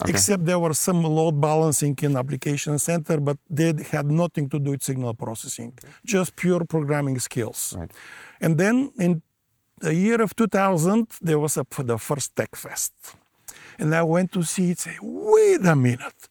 Okay. 0.00 0.10
Except 0.10 0.44
there 0.44 0.58
was 0.60 0.78
some 0.78 1.02
load 1.02 1.40
balancing 1.40 1.98
in 2.02 2.16
application 2.16 2.78
center, 2.78 3.18
but 3.18 3.36
they 3.50 3.72
had 3.90 4.06
nothing 4.06 4.48
to 4.48 4.58
do 4.60 4.70
with 4.70 4.82
signal 4.82 5.14
processing, 5.14 5.72
just 6.04 6.36
pure 6.36 6.64
programming 6.64 7.18
skills. 7.18 7.74
Right. 7.76 7.90
And 8.40 8.56
then 8.58 8.92
in 8.98 9.22
the 9.80 9.94
year 9.94 10.22
of 10.22 10.36
2000, 10.36 11.08
there 11.20 11.38
was 11.38 11.56
a, 11.56 11.66
the 11.78 11.98
first 11.98 12.36
Tech 12.36 12.54
Fest. 12.54 12.92
And 13.78 13.94
I 13.94 14.02
went 14.02 14.32
to 14.32 14.42
see 14.42 14.70
it, 14.70 14.78
say, 14.80 14.96
wait 15.00 15.64
a 15.64 15.76
minute. 15.76 16.28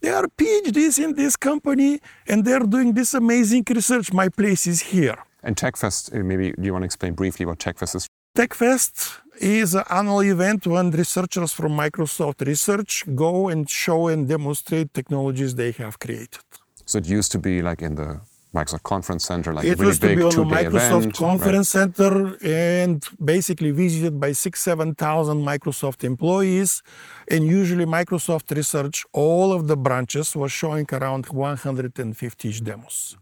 There 0.00 0.14
are 0.14 0.26
PhDs 0.28 1.02
in 1.02 1.14
this 1.14 1.36
company 1.36 2.00
and 2.26 2.44
they're 2.44 2.60
doing 2.60 2.92
this 2.92 3.14
amazing 3.14 3.64
research. 3.68 4.12
My 4.12 4.28
place 4.28 4.66
is 4.66 4.82
here. 4.82 5.16
And 5.42 5.56
TechFest, 5.56 6.14
uh, 6.14 6.24
maybe 6.24 6.52
do 6.52 6.62
you 6.62 6.72
want 6.72 6.82
to 6.82 6.86
explain 6.86 7.14
briefly 7.14 7.46
what 7.46 7.58
TechFest 7.58 7.94
is? 7.96 8.06
TechFest 8.36 9.20
is 9.40 9.74
an 9.74 9.84
annual 9.90 10.20
event 10.20 10.66
when 10.66 10.90
researchers 10.90 11.52
from 11.52 11.72
Microsoft 11.76 12.46
Research 12.46 13.04
go 13.14 13.48
and 13.48 13.68
show 13.68 14.08
and 14.08 14.28
demonstrate 14.28 14.92
technologies 14.94 15.54
they 15.54 15.72
have 15.72 15.98
created. 15.98 16.40
So 16.84 16.98
it 16.98 17.06
used 17.06 17.32
to 17.32 17.38
be 17.38 17.62
like 17.62 17.82
in 17.82 17.94
the 17.94 18.20
Microsoft 18.54 18.82
Conference 18.82 19.24
Center, 19.26 19.52
like 19.52 19.64
it 19.64 19.72
a 19.72 19.76
really 19.76 19.88
used 19.88 20.00
to 20.00 20.06
big 20.08 20.16
be 20.16 20.22
on 20.24 20.30
the 20.30 20.44
Microsoft 20.44 20.98
event, 20.98 21.14
Conference 21.14 21.74
right? 21.74 21.94
Center 21.94 22.36
and 22.42 23.04
basically 23.22 23.70
visited 23.72 24.18
by 24.18 24.32
six, 24.32 24.60
seven 24.62 24.94
thousand 24.94 25.42
Microsoft 25.42 26.02
employees. 26.02 26.82
And 27.30 27.46
usually 27.46 27.84
Microsoft 27.84 28.54
Research, 28.56 29.04
all 29.12 29.52
of 29.52 29.68
the 29.68 29.76
branches 29.76 30.34
was 30.34 30.50
showing 30.50 30.86
around 30.92 31.26
150 31.26 32.60
demos. 32.60 33.18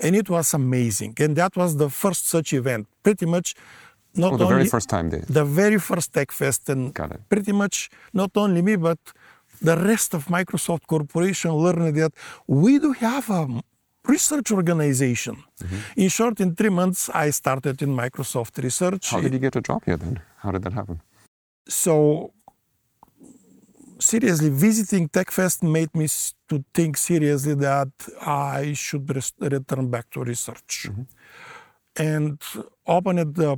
And 0.00 0.16
it 0.16 0.28
was 0.28 0.52
amazing. 0.52 1.14
And 1.18 1.36
that 1.36 1.56
was 1.56 1.76
the 1.76 1.88
first 1.88 2.28
such 2.28 2.52
event. 2.52 2.88
Pretty 3.02 3.26
much 3.26 3.54
not 4.16 4.32
oh, 4.32 4.36
the 4.36 4.44
only, 4.44 4.56
very 4.56 4.68
first 4.68 4.88
time 4.88 5.10
they 5.10 5.20
the 5.40 5.44
very 5.44 5.78
first 5.78 6.12
tech 6.12 6.30
fest 6.32 6.68
and 6.68 6.94
pretty 7.28 7.52
much 7.52 7.90
not 8.12 8.30
only 8.36 8.62
me 8.62 8.76
but 8.76 8.98
the 9.60 9.76
rest 9.76 10.14
of 10.14 10.26
microsoft 10.26 10.86
corporation 10.86 11.52
learned 11.52 11.94
that 11.96 12.12
we 12.46 12.78
do 12.78 12.92
have 12.92 13.28
a 13.30 13.42
research 14.06 14.52
organization. 14.52 15.36
Mm-hmm. 15.36 16.02
in 16.02 16.08
short 16.08 16.40
in 16.44 16.54
three 16.54 16.74
months 16.80 17.00
i 17.24 17.30
started 17.30 17.76
in 17.82 17.90
microsoft 18.04 18.54
research. 18.62 19.10
How 19.10 19.20
did 19.20 19.32
you 19.32 19.42
get 19.46 19.56
a 19.56 19.62
job 19.62 19.80
here 19.84 19.96
then? 19.96 20.20
How 20.42 20.50
did 20.50 20.62
that 20.64 20.74
happen? 20.80 21.00
So 21.68 22.32
seriously 23.98 24.50
visiting 24.50 25.08
techfest 25.08 25.62
made 25.62 25.92
me 25.94 26.06
to 26.50 26.64
think 26.76 26.96
seriously 26.96 27.54
that 27.54 27.92
i 28.58 28.72
should 28.74 29.06
return 29.40 29.88
back 29.94 30.06
to 30.10 30.18
research. 30.32 30.72
Mm-hmm. 30.88 31.02
and 32.14 32.38
opened 32.86 33.34
the 33.34 33.50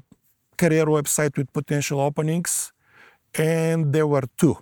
career 0.57 0.87
website 0.87 1.37
with 1.37 1.53
potential 1.53 2.01
openings, 2.01 2.73
and 3.35 3.93
there 3.93 4.07
were 4.07 4.25
two 4.37 4.57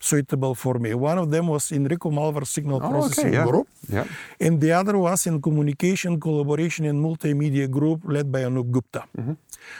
suitable 0.00 0.54
for 0.54 0.78
me. 0.78 0.94
One 0.94 1.18
of 1.18 1.30
them 1.30 1.48
was 1.48 1.70
Enrico 1.72 2.10
Malvar 2.10 2.46
Signal 2.46 2.80
oh, 2.82 2.90
Processing 2.90 3.28
okay, 3.28 3.36
yeah. 3.36 3.44
Group, 3.44 3.68
yeah. 3.88 4.04
and 4.40 4.60
the 4.60 4.72
other 4.72 4.96
was 4.96 5.26
in 5.26 5.40
Communication, 5.40 6.18
Collaboration, 6.18 6.86
and 6.86 7.04
Multimedia 7.04 7.70
Group 7.70 8.00
led 8.04 8.32
by 8.32 8.40
Anoop 8.40 8.70
Gupta. 8.70 9.04
Mm-hmm. 9.16 9.34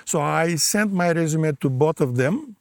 So 0.05 0.21
I 0.21 0.57
sent 0.57 0.93
my 0.93 1.11
resume 1.13 1.53
to 1.61 1.71
both 1.71 2.01
of 2.01 2.17
them. 2.17 2.57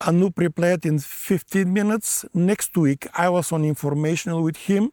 Anup 0.00 0.38
replied 0.38 0.86
in 0.86 0.98
15 0.98 1.70
minutes. 1.72 2.24
Next 2.32 2.76
week, 2.76 3.08
I 3.14 3.28
was 3.28 3.52
on 3.52 3.64
informational 3.64 4.42
with 4.42 4.56
him 4.56 4.92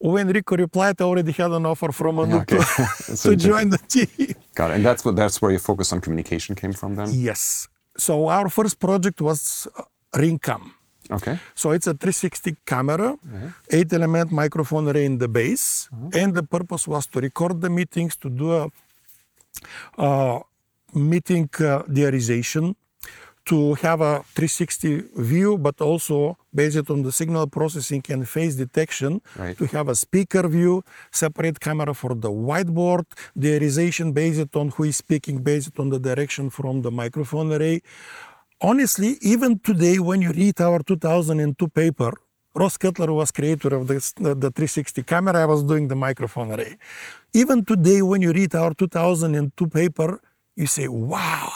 when 0.00 0.28
Rico 0.28 0.56
replied, 0.56 1.00
I 1.00 1.04
already 1.04 1.32
had 1.32 1.50
an 1.52 1.66
offer 1.66 1.92
from 1.92 2.16
Anoop 2.16 2.50
yeah, 2.50 2.58
okay. 2.58 3.16
to 3.22 3.36
join 3.36 3.68
the 3.68 3.78
team. 3.78 4.34
Got 4.54 4.70
it. 4.70 4.74
And 4.76 4.84
that's 4.84 5.04
what 5.04 5.14
that's 5.14 5.40
where 5.42 5.50
your 5.50 5.60
focus 5.60 5.92
on 5.92 6.00
communication 6.00 6.54
came 6.54 6.72
from 6.72 6.96
then? 6.96 7.08
Yes. 7.12 7.68
So 7.96 8.28
our 8.28 8.48
first 8.48 8.80
project 8.80 9.20
was 9.20 9.68
uh, 9.76 9.82
RingCam. 10.14 10.72
Okay. 11.10 11.38
So 11.54 11.72
it's 11.72 11.86
a 11.86 11.94
360 11.94 12.56
camera, 12.64 13.16
mm-hmm. 13.16 13.48
eight 13.70 13.92
element 13.92 14.30
microphone 14.30 14.88
array 14.88 15.04
in 15.04 15.18
the 15.18 15.28
base, 15.28 15.88
mm-hmm. 15.92 16.08
and 16.14 16.34
the 16.34 16.44
purpose 16.44 16.86
was 16.86 17.06
to 17.08 17.20
record 17.20 17.60
the 17.60 17.68
meetings, 17.68 18.16
to 18.16 18.30
do 18.30 18.52
a 18.52 18.70
uh, 19.98 20.40
meeting 20.94 21.50
uh, 21.58 21.82
diarization, 21.82 22.74
to 23.46 23.74
have 23.74 24.00
a 24.00 24.22
360 24.34 25.04
view, 25.16 25.58
but 25.58 25.80
also 25.80 26.36
based 26.54 26.90
on 26.90 27.02
the 27.02 27.12
signal 27.12 27.46
processing 27.46 28.02
and 28.08 28.28
face 28.28 28.54
detection, 28.56 29.20
Right. 29.36 29.56
to 29.58 29.66
have 29.66 29.88
a 29.88 29.94
speaker 29.94 30.46
view, 30.48 30.82
separate 31.10 31.58
camera 31.60 31.94
for 31.94 32.14
the 32.14 32.30
whiteboard, 32.30 33.04
diarization 33.38 34.12
based 34.14 34.54
on 34.56 34.68
who 34.70 34.84
is 34.84 34.96
speaking, 34.96 35.42
based 35.42 35.78
on 35.78 35.88
the 35.90 35.98
direction 35.98 36.50
from 36.50 36.82
the 36.82 36.90
microphone 36.90 37.52
array. 37.52 37.80
Honestly, 38.60 39.16
even 39.22 39.58
today, 39.58 39.98
when 39.98 40.20
you 40.20 40.32
read 40.32 40.60
our 40.60 40.80
2002 40.80 41.68
paper, 41.68 42.12
Ross 42.54 42.76
Cutler 42.76 43.12
was 43.12 43.30
creator 43.30 43.74
of 43.74 43.86
this, 43.86 44.12
the, 44.12 44.34
the 44.34 44.50
360 44.50 45.02
camera. 45.04 45.40
I 45.40 45.46
was 45.46 45.62
doing 45.62 45.88
the 45.88 45.94
microphone 45.96 46.52
array. 46.52 46.76
Even 47.32 47.64
today, 47.64 48.02
when 48.02 48.20
you 48.22 48.32
read 48.32 48.54
our 48.54 48.74
2002 48.74 49.66
paper, 49.68 50.20
you 50.56 50.66
say, 50.66 50.88
wow, 50.88 51.48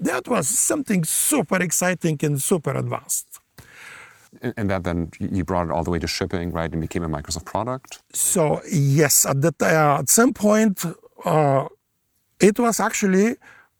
that 0.00 0.28
was 0.28 0.48
something 0.48 1.04
super 1.04 1.56
exciting 1.62 2.18
and 2.22 2.40
super 2.40 2.72
advanced. 2.72 3.40
And, 4.56 4.68
that 4.70 4.82
then 4.84 5.10
you 5.20 5.44
brought 5.44 5.66
it 5.68 5.70
all 5.70 5.84
the 5.84 5.90
way 5.90 6.00
to 6.00 6.08
shipping, 6.08 6.50
right, 6.50 6.70
and 6.72 6.80
became 6.80 7.04
a 7.04 7.08
Microsoft 7.08 7.44
product. 7.44 8.02
So 8.12 8.60
yes, 8.70 9.24
at 9.24 9.40
that 9.42 9.62
uh, 9.62 9.98
at 10.00 10.08
some 10.08 10.32
point, 10.32 10.84
uh, 11.24 11.68
it 12.40 12.58
was 12.58 12.80
actually 12.80 13.36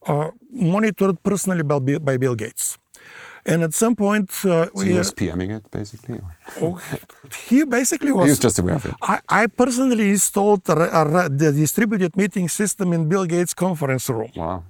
uh, 0.07 0.31
monitored 0.53 1.21
personally 1.23 1.65
by, 1.65 1.79
Bill- 1.81 1.99
by 1.99 2.17
Bill 2.19 2.37
Gates, 2.37 2.79
and 3.45 3.63
at 3.65 3.75
some 3.75 3.97
point, 3.97 4.31
uh, 4.45 4.69
So 4.75 4.81
he 4.85 4.93
was 4.95 5.13
PMing 5.13 5.51
it, 5.57 5.69
basically. 5.71 6.21
oh, 6.63 6.81
he 7.49 7.65
basically 7.65 8.13
was. 8.13 8.25
He 8.25 8.31
was 8.31 8.39
just 8.39 8.59
aware 8.61 8.77
of 8.77 8.87
it. 8.87 8.95
I, 9.03 9.21
I 9.29 9.47
personally 9.49 10.11
installed 10.11 10.69
a, 10.69 11.01
a, 11.01 11.29
the 11.29 11.53
distributed 11.53 12.17
meeting 12.17 12.49
system 12.49 12.93
in 12.93 13.09
Bill 13.09 13.27
Gates 13.27 13.55
conference 13.55 14.09
room. 14.09 14.31
Wow. 14.37 14.63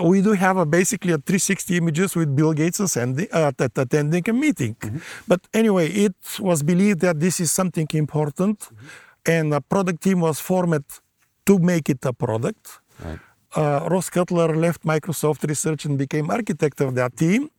We 0.00 0.22
do 0.22 0.32
have 0.32 0.56
a 0.56 0.64
basically 0.64 1.12
a 1.12 1.18
360 1.18 1.76
images 1.76 2.16
with 2.16 2.34
Bill 2.34 2.52
Gates 2.52 2.80
attending, 2.80 3.28
uh, 3.32 3.52
at- 3.58 3.78
attending 3.78 4.28
a 4.28 4.32
meeting. 4.32 4.76
But 5.28 5.40
anyway, 5.52 5.88
it 5.88 6.16
was 6.40 6.62
believed 6.62 7.00
that 7.00 7.20
this 7.20 7.40
is 7.40 7.52
something 7.52 7.86
important, 7.92 8.68
and 9.26 9.52
a 9.52 9.60
product 9.60 10.02
team 10.02 10.20
was 10.20 10.40
formed 10.40 10.84
to 11.46 11.58
make 11.58 11.90
it 11.90 12.04
a 12.04 12.12
product. 12.12 12.80
Right. 13.04 13.18
Uh, 13.54 13.86
Ross 13.90 14.08
Cutler 14.08 14.56
left 14.56 14.82
Microsoft 14.84 15.46
Research 15.46 15.84
and 15.84 15.98
became 15.98 16.30
architect 16.30 16.80
of 16.80 16.94
that 16.94 17.16
team. 17.16 17.50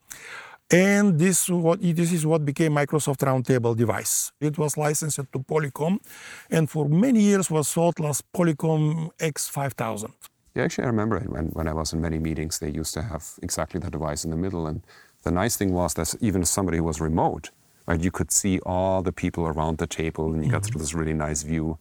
And 0.71 1.19
this 1.19 1.49
what 1.49 1.81
this 1.81 2.11
is 2.11 2.25
what 2.25 2.43
became 2.45 2.73
Microsoft 2.73 3.19
Roundtable 3.19 3.75
device. 3.75 4.31
It 4.39 4.57
was 4.57 4.75
licensed 4.75 5.17
to 5.17 5.39
Polycom, 5.39 5.99
and 6.49 6.67
for 6.67 6.89
many 6.89 7.21
years 7.21 7.51
was 7.51 7.67
sold 7.67 7.99
as 8.01 8.23
Polycom 8.33 9.11
X5000. 9.19 10.11
Yeah, 10.55 10.63
actually, 10.63 10.83
I 10.83 10.87
remember 10.87 11.17
it 11.17 11.29
when, 11.29 11.47
when 11.47 11.67
I 11.67 11.73
was 11.73 11.93
in 11.93 12.01
many 12.01 12.19
meetings. 12.19 12.59
They 12.59 12.69
used 12.69 12.93
to 12.93 13.01
have 13.01 13.25
exactly 13.41 13.79
that 13.79 13.91
device 13.91 14.23
in 14.23 14.31
the 14.31 14.37
middle. 14.37 14.67
And 14.67 14.81
the 15.23 15.31
nice 15.31 15.55
thing 15.55 15.73
was 15.73 15.95
that 15.95 16.13
even 16.21 16.43
if 16.43 16.47
somebody 16.47 16.77
who 16.77 16.83
was 16.83 17.01
remote, 17.01 17.49
right, 17.87 17.99
you 17.99 18.11
could 18.11 18.31
see 18.31 18.59
all 18.59 19.01
the 19.01 19.11
people 19.11 19.47
around 19.47 19.79
the 19.79 19.87
table 19.87 20.31
and 20.31 20.45
you 20.45 20.51
got 20.51 20.61
mm-hmm. 20.61 20.65
sort 20.65 20.75
of 20.75 20.81
this 20.81 20.93
really 20.93 21.13
nice 21.13 21.43
view 21.43 21.79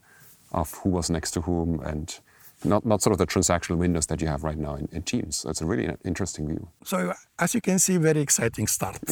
of 0.51 0.73
who 0.75 0.89
was 0.89 1.09
next 1.09 1.31
to 1.31 1.41
whom 1.41 1.79
and 1.81 2.19
not, 2.65 2.85
not 2.85 3.01
sort 3.01 3.11
of 3.11 3.17
the 3.17 3.27
transactional 3.27 3.77
windows 3.77 4.07
that 4.07 4.21
you 4.21 4.27
have 4.27 4.43
right 4.43 4.57
now 4.57 4.75
in, 4.75 4.87
in 4.91 5.03
Teams. 5.03 5.37
So 5.37 5.49
it's 5.49 5.61
a 5.61 5.65
really 5.65 5.89
interesting 6.03 6.47
view. 6.47 6.67
So 6.83 7.13
as 7.37 7.53
you 7.53 7.61
can 7.61 7.77
see, 7.77 7.97
very 7.97 8.21
exciting 8.21 8.67
start. 8.67 8.99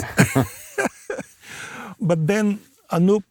but 2.01 2.25
then 2.25 2.59
Anoop 2.91 3.23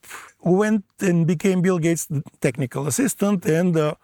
went 0.43 0.85
and 0.99 1.27
became 1.27 1.61
Bill 1.61 1.79
Gates' 1.79 2.07
technical 2.39 2.87
assistant, 2.87 3.45
and 3.45 3.73
the 3.73 3.97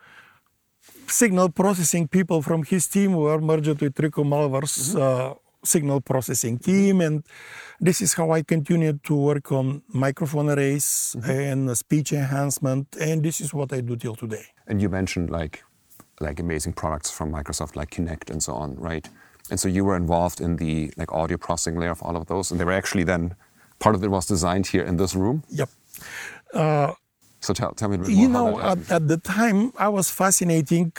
signal 1.08 1.50
processing 1.50 2.08
people 2.08 2.42
from 2.42 2.64
his 2.64 2.88
team 2.88 3.14
were 3.14 3.40
merged 3.40 3.82
with 3.82 4.00
Rico 4.00 4.24
Malvar's 4.24 4.96
mm-hmm. 4.96 5.32
uh, 5.32 5.34
signal 5.64 6.02
processing 6.02 6.58
team, 6.60 7.02
and 7.02 7.24
this 7.80 8.02
is 8.02 8.14
how 8.14 8.32
I 8.32 8.44
continued 8.44 9.04
to 9.06 9.16
work 9.16 9.52
on 9.52 9.82
microphone 9.88 10.50
arrays 10.50 11.16
mm-hmm. 11.18 11.30
and 11.30 11.78
speech 11.78 12.14
enhancement, 12.14 12.96
and 13.00 13.24
this 13.24 13.42
is 13.42 13.54
what 13.54 13.74
I 13.74 13.82
do 13.82 13.96
till 13.96 14.16
today. 14.16 14.46
And 14.68 14.82
you 14.82 14.90
mentioned 14.90 15.30
like 15.30 15.64
like 16.20 16.40
amazing 16.40 16.74
products 16.74 17.12
from 17.12 17.32
Microsoft 17.32 17.76
like 17.76 17.92
Kinect 17.92 18.32
and 18.32 18.42
so 18.42 18.54
on, 18.54 18.76
right? 18.76 19.08
And 19.52 19.60
so 19.60 19.68
you 19.68 19.86
were 19.86 19.96
involved 19.96 20.42
in 20.42 20.56
the 20.58 20.92
like 20.98 21.12
audio 21.14 21.38
processing 21.38 21.80
layer 21.80 21.92
of 21.92 22.02
all 22.02 22.18
of 22.18 22.28
those, 22.28 22.52
and 22.52 22.60
they 22.60 22.66
were 22.66 22.72
actually 22.72 23.04
then 23.04 23.36
part 23.80 23.96
of 23.96 24.04
it 24.04 24.10
was 24.10 24.26
designed 24.26 24.68
here 24.68 24.84
in 24.84 24.98
this 24.98 25.16
room. 25.16 25.44
Yep. 25.50 25.70
Uh, 26.54 26.94
So 27.40 27.54
tell, 27.54 27.72
tell 27.74 27.90
me 27.90 27.96
a 27.96 28.00
bit 28.00 28.10
more 28.10 28.18
You 28.22 28.28
know, 28.30 28.60
at, 28.60 28.92
at 28.92 29.08
the 29.08 29.18
time, 29.18 29.72
I 29.78 29.90
was 29.90 30.10
fascinating 30.10 30.94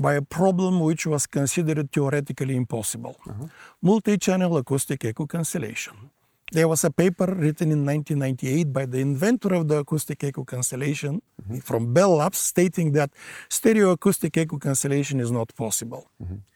by 0.00 0.14
a 0.14 0.22
problem 0.22 0.80
which 0.80 1.06
was 1.06 1.26
considered 1.26 1.92
theoretically 1.92 2.56
impossible. 2.56 3.16
Uh-huh. 3.28 3.46
Multi 3.82 4.16
channel 4.18 4.56
acoustic 4.56 5.04
echo 5.04 5.26
cancellation. 5.26 6.10
There 6.52 6.68
was 6.68 6.84
a 6.84 6.90
paper 6.90 7.26
written 7.26 7.72
in 7.72 7.86
1998 7.86 8.72
by 8.72 8.84
the 8.84 8.98
inventor 8.98 9.54
of 9.54 9.68
the 9.68 9.78
acoustic 9.78 10.22
echo 10.22 10.44
cancellation 10.44 11.22
from 11.62 11.94
Bell 11.94 12.16
Labs 12.16 12.38
stating 12.38 12.92
that 12.92 13.10
stereo 13.48 13.90
acoustic 13.92 14.36
echo 14.36 14.58
cancellation 14.58 15.18
is 15.18 15.30
not 15.30 15.48
possible. 15.56 16.10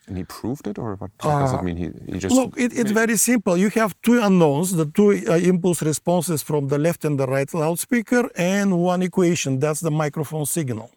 And 0.07 0.17
he 0.19 0.25
proved 0.25 0.67
it, 0.69 0.79
or 0.79 0.95
what, 0.97 1.11
what 1.23 1.41
does 1.41 1.55
it 1.55 1.63
mean? 1.63 1.77
He, 1.79 2.13
he 2.13 2.19
just 2.19 2.35
Look, 2.35 2.51
it, 2.59 2.73
it's 2.79 2.93
very 2.93 3.17
simple. 3.17 3.57
You 3.57 3.71
have 3.71 3.95
two 4.03 4.21
unknowns, 4.23 4.73
the 4.73 4.85
two 4.87 5.11
uh, 5.27 5.37
impulse 5.53 5.83
responses 5.83 6.43
from 6.43 6.69
the 6.69 6.79
left 6.79 7.05
and 7.05 7.19
the 7.19 7.27
right 7.27 7.53
loudspeaker, 7.53 8.31
and 8.37 8.79
one 8.79 9.03
equation. 9.03 9.59
That's 9.59 9.81
the 9.81 9.91
microphone 9.91 10.47
signal. 10.47 10.91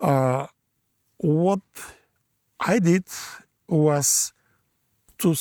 Uh, 0.00 0.46
what 1.18 1.60
I 2.58 2.78
did 2.80 3.04
was 3.68 4.32
to 5.18 5.34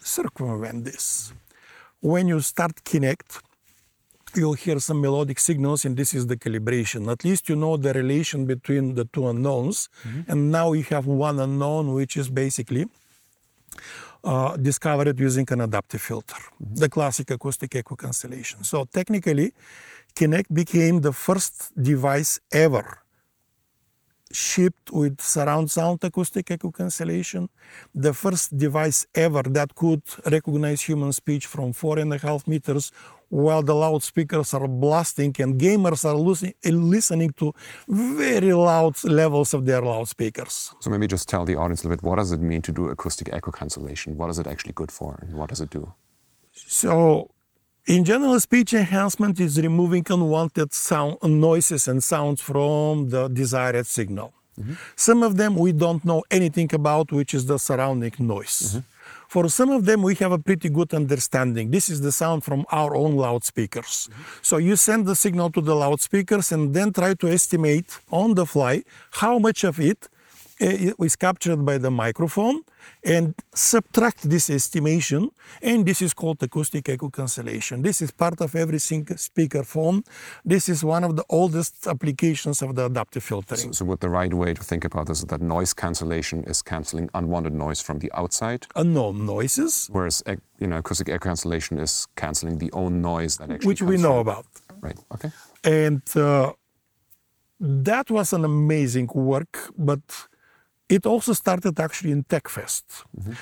circumvent 0.00 0.84
this. 0.84 1.32
When 2.06 2.28
you 2.28 2.40
start 2.40 2.84
Kinect, 2.84 3.40
you'll 4.36 4.52
hear 4.52 4.78
some 4.78 5.00
melodic 5.00 5.40
signals, 5.40 5.84
and 5.84 5.96
this 5.96 6.14
is 6.14 6.28
the 6.28 6.36
calibration. 6.36 7.10
At 7.10 7.24
least 7.24 7.48
you 7.48 7.56
know 7.56 7.76
the 7.76 7.92
relation 7.92 8.46
between 8.46 8.94
the 8.94 9.06
two 9.06 9.26
unknowns, 9.26 9.88
and 10.28 10.52
now 10.52 10.72
you 10.72 10.84
have 10.84 11.08
one 11.08 11.40
unknown, 11.40 11.94
which 11.94 12.16
is 12.16 12.28
basically 12.28 12.86
uh, 14.22 14.56
discovered 14.56 15.18
using 15.18 15.46
an 15.50 15.62
adaptive 15.62 16.00
filter, 16.00 16.36
the 16.60 16.88
classic 16.88 17.28
acoustic 17.32 17.74
echo 17.74 17.96
cancellation. 17.96 18.62
So 18.62 18.84
technically, 18.84 19.52
Kinect 20.14 20.54
became 20.54 21.00
the 21.00 21.12
first 21.12 21.72
device 21.74 22.38
ever 22.52 23.02
shipped 24.36 24.90
with 24.92 25.20
surround 25.20 25.70
sound 25.70 25.98
acoustic 26.04 26.50
echo 26.50 26.70
cancellation, 26.70 27.48
the 27.94 28.12
first 28.12 28.56
device 28.56 29.06
ever 29.14 29.42
that 29.42 29.74
could 29.74 30.02
recognize 30.30 30.82
human 30.82 31.12
speech 31.12 31.46
from 31.46 31.72
four 31.72 31.98
and 31.98 32.12
a 32.12 32.18
half 32.18 32.46
meters 32.46 32.92
while 33.28 33.62
the 33.62 33.74
loudspeakers 33.74 34.54
are 34.54 34.68
blasting 34.68 35.34
and 35.38 35.60
gamers 35.60 36.04
are 36.04 36.14
listening 36.94 37.30
to 37.32 37.52
very 37.88 38.52
loud 38.52 38.94
levels 39.04 39.54
of 39.54 39.64
their 39.64 39.82
loudspeakers. 39.82 40.74
So 40.80 40.90
maybe 40.90 41.06
just 41.06 41.28
tell 41.28 41.44
the 41.44 41.56
audience 41.56 41.82
a 41.82 41.88
little 41.88 41.96
bit 41.96 42.08
what 42.08 42.16
does 42.16 42.32
it 42.32 42.40
mean 42.40 42.62
to 42.62 42.72
do 42.72 42.88
acoustic 42.88 43.32
echo 43.32 43.50
cancellation? 43.50 44.16
What 44.16 44.30
is 44.30 44.38
it 44.38 44.46
actually 44.46 44.74
good 44.74 44.92
for, 44.92 45.18
and 45.22 45.34
what 45.34 45.48
does 45.48 45.60
it 45.60 45.70
do? 45.70 45.92
So, 46.52 47.30
in 47.86 48.04
general, 48.04 48.38
speech 48.40 48.74
enhancement 48.74 49.38
is 49.40 49.60
removing 49.60 50.04
unwanted 50.10 50.72
sound, 50.72 51.18
noises 51.22 51.88
and 51.88 52.02
sounds 52.02 52.40
from 52.40 53.10
the 53.10 53.28
desired 53.28 53.86
signal. 53.86 54.32
Mm-hmm. 54.60 54.74
Some 54.96 55.22
of 55.22 55.36
them 55.36 55.54
we 55.54 55.72
don't 55.72 56.04
know 56.04 56.24
anything 56.30 56.72
about, 56.74 57.12
which 57.12 57.34
is 57.34 57.46
the 57.46 57.58
surrounding 57.58 58.14
noise. 58.18 58.58
Mm-hmm. 58.62 58.80
For 59.28 59.48
some 59.48 59.70
of 59.70 59.84
them, 59.84 60.02
we 60.02 60.14
have 60.16 60.32
a 60.32 60.38
pretty 60.38 60.68
good 60.68 60.94
understanding. 60.94 61.70
This 61.70 61.90
is 61.90 62.00
the 62.00 62.12
sound 62.12 62.44
from 62.44 62.64
our 62.70 62.94
own 62.96 63.16
loudspeakers. 63.16 64.08
Mm-hmm. 64.10 64.22
So 64.42 64.56
you 64.56 64.76
send 64.76 65.06
the 65.06 65.16
signal 65.16 65.50
to 65.50 65.60
the 65.60 65.74
loudspeakers 65.74 66.52
and 66.52 66.74
then 66.74 66.92
try 66.92 67.14
to 67.14 67.28
estimate 67.28 67.98
on 68.10 68.34
the 68.34 68.46
fly 68.46 68.84
how 69.10 69.38
much 69.38 69.64
of 69.64 69.78
it 69.78 70.08
uh, 70.60 71.04
is 71.04 71.16
captured 71.16 71.64
by 71.64 71.78
the 71.78 71.90
microphone 71.90 72.62
and 73.04 73.34
subtract 73.54 74.28
this 74.28 74.50
estimation 74.50 75.30
and 75.62 75.86
this 75.86 76.00
is 76.02 76.14
called 76.14 76.42
acoustic 76.42 76.88
echo 76.88 77.10
cancellation. 77.10 77.82
This 77.82 78.00
is 78.02 78.10
part 78.10 78.40
of 78.40 78.54
every 78.54 78.78
single 78.78 79.16
speaker 79.16 79.62
phone 79.64 80.02
this 80.44 80.68
is 80.68 80.84
one 80.84 81.04
of 81.04 81.16
the 81.16 81.24
oldest 81.28 81.86
applications 81.86 82.62
of 82.62 82.74
the 82.74 82.86
adaptive 82.86 83.22
filtering. 83.22 83.72
So, 83.72 83.84
would 83.86 84.00
the 84.00 84.10
right 84.10 84.32
way 84.32 84.54
to 84.54 84.62
think 84.62 84.84
about 84.84 85.06
this 85.06 85.18
is 85.18 85.26
that 85.26 85.40
noise 85.40 85.74
cancellation 85.74 86.44
is 86.44 86.62
canceling 86.62 87.10
unwanted 87.14 87.52
noise 87.52 87.80
from 87.80 87.98
the 87.98 88.10
outside, 88.14 88.66
unknown 88.76 89.26
noises. 89.26 89.88
Whereas 89.92 90.22
you 90.58 90.66
know 90.66 90.78
acoustic 90.78 91.08
echo 91.08 91.28
cancellation 91.28 91.78
is 91.78 92.06
canceling 92.16 92.58
the 92.58 92.70
own 92.72 93.02
noise 93.02 93.36
that 93.38 93.50
actually 93.50 93.68
which 93.68 93.82
we 93.82 93.96
know 93.96 94.22
from- 94.22 94.28
about. 94.28 94.46
Right. 94.80 94.98
Okay. 95.14 95.30
and 95.64 96.02
uh, 96.16 96.52
that 97.60 98.10
was 98.10 98.32
an 98.32 98.44
amazing 98.44 99.08
work 99.14 99.70
but 99.76 100.00
it 100.88 101.06
also 101.06 101.32
started 101.32 101.78
actually 101.80 102.12
in 102.12 102.24
techfest. 102.24 102.84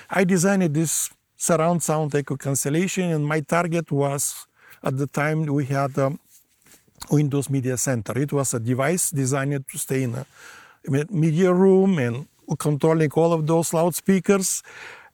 I 0.09 0.25
designed 0.25 0.75
this 0.75 1.11
surround 1.37 1.83
sound 1.83 2.15
echo 2.15 2.37
cancellation 2.37 3.11
and 3.11 3.27
my 3.27 3.41
target 3.41 3.91
was 3.93 4.47
at 4.83 4.97
the 4.97 5.07
time 5.07 5.45
we 5.47 5.67
had 5.67 5.99
um, 5.99 6.19
windows 7.11 7.51
media 7.51 7.77
center. 7.77 8.17
It 8.19 8.33
was 8.33 8.55
a 8.55 8.61
device 8.61 9.11
designed 9.11 9.65
to 9.69 9.79
stay 9.79 10.05
in 10.05 10.15
a 10.15 10.27
media 11.11 11.53
room 11.53 11.99
and 11.99 12.27
controlling 12.59 13.11
all 13.13 13.33
of 13.33 13.47
those 13.47 13.73
loudspeakers. 13.73 14.63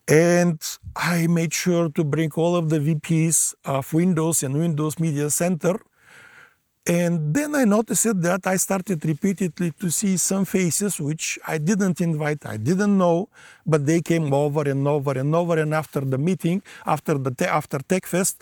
And 0.09 0.61
I 0.97 1.27
made 1.29 1.55
sure 1.55 1.89
to 1.91 2.05
bring 2.05 2.31
all 2.33 2.57
of 2.57 2.69
the 2.69 2.79
VPs 2.79 3.55
of 3.65 3.93
Windows 3.93 4.43
and 4.43 4.55
Windows 4.59 4.99
Media 4.99 5.31
Center. 5.31 5.81
And 6.91 7.33
then 7.33 7.55
I 7.55 7.65
noticed 7.65 8.21
that 8.21 8.49
I 8.49 8.57
started 8.57 9.05
repeatedly 9.05 9.71
to 9.79 9.91
see 9.93 10.17
some 10.17 10.45
faces 10.45 10.99
which 10.99 11.39
I 11.47 11.57
didn't 11.59 12.01
invite, 12.01 12.45
I 12.45 12.57
didn't 12.57 12.99
know, 12.99 13.29
but 13.65 13.87
they 13.87 14.01
came 14.01 14.35
over 14.35 14.69
and 14.69 14.89
over 14.89 15.13
and 15.17 15.33
over. 15.33 15.57
And 15.57 15.73
after 15.73 16.01
the 16.01 16.19
meeting, 16.19 16.63
after 16.85 17.17
the 17.17 17.31
te- 17.31 17.45
after 17.45 17.79
TechFest, 17.79 18.35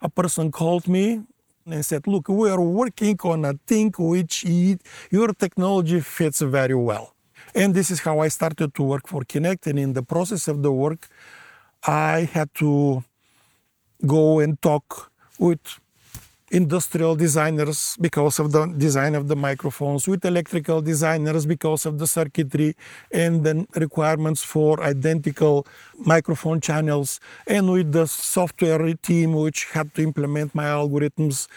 a 0.00 0.08
person 0.08 0.52
called 0.52 0.86
me 0.86 1.22
and 1.66 1.84
said, 1.84 2.06
"Look, 2.06 2.28
we 2.28 2.48
are 2.48 2.60
working 2.82 3.18
on 3.24 3.44
a 3.44 3.54
thing 3.70 3.92
which 3.98 4.44
it, 4.44 4.82
your 5.10 5.30
technology 5.44 5.98
fits 5.98 6.40
very 6.58 6.78
well." 6.90 7.06
And 7.56 7.74
this 7.74 7.90
is 7.90 7.98
how 8.06 8.20
I 8.20 8.28
started 8.28 8.72
to 8.76 8.82
work 8.84 9.08
for 9.08 9.22
Kinect. 9.32 9.66
And 9.66 9.80
in 9.80 9.94
the 9.94 10.04
process 10.04 10.46
of 10.46 10.62
the 10.62 10.70
work, 10.70 11.08
I 11.82 12.30
had 12.36 12.50
to 12.62 13.02
go 14.06 14.38
and 14.38 14.62
talk 14.62 15.10
with 15.40 15.64
industrial 16.50 17.16
designers 17.16 17.96
because 18.00 18.38
of 18.38 18.52
the 18.52 18.66
design 18.66 19.14
of 19.14 19.28
the 19.28 19.36
microphones, 19.36 20.06
with 20.06 20.24
electrical 20.24 20.80
designers 20.80 21.46
because 21.46 21.86
of 21.86 21.98
the 21.98 22.06
circuitry 22.06 22.76
and 23.10 23.44
the 23.44 23.66
requirements 23.74 24.42
for 24.42 24.80
identical 24.82 25.66
microphone 25.98 26.60
channels, 26.60 27.20
and 27.46 27.70
with 27.70 27.92
the 27.92 28.06
software 28.06 28.94
team 28.94 29.32
which 29.32 29.64
had 29.66 29.94
to 29.94 30.02
implement 30.02 30.54
my 30.54 30.64
algorithms. 30.64 31.48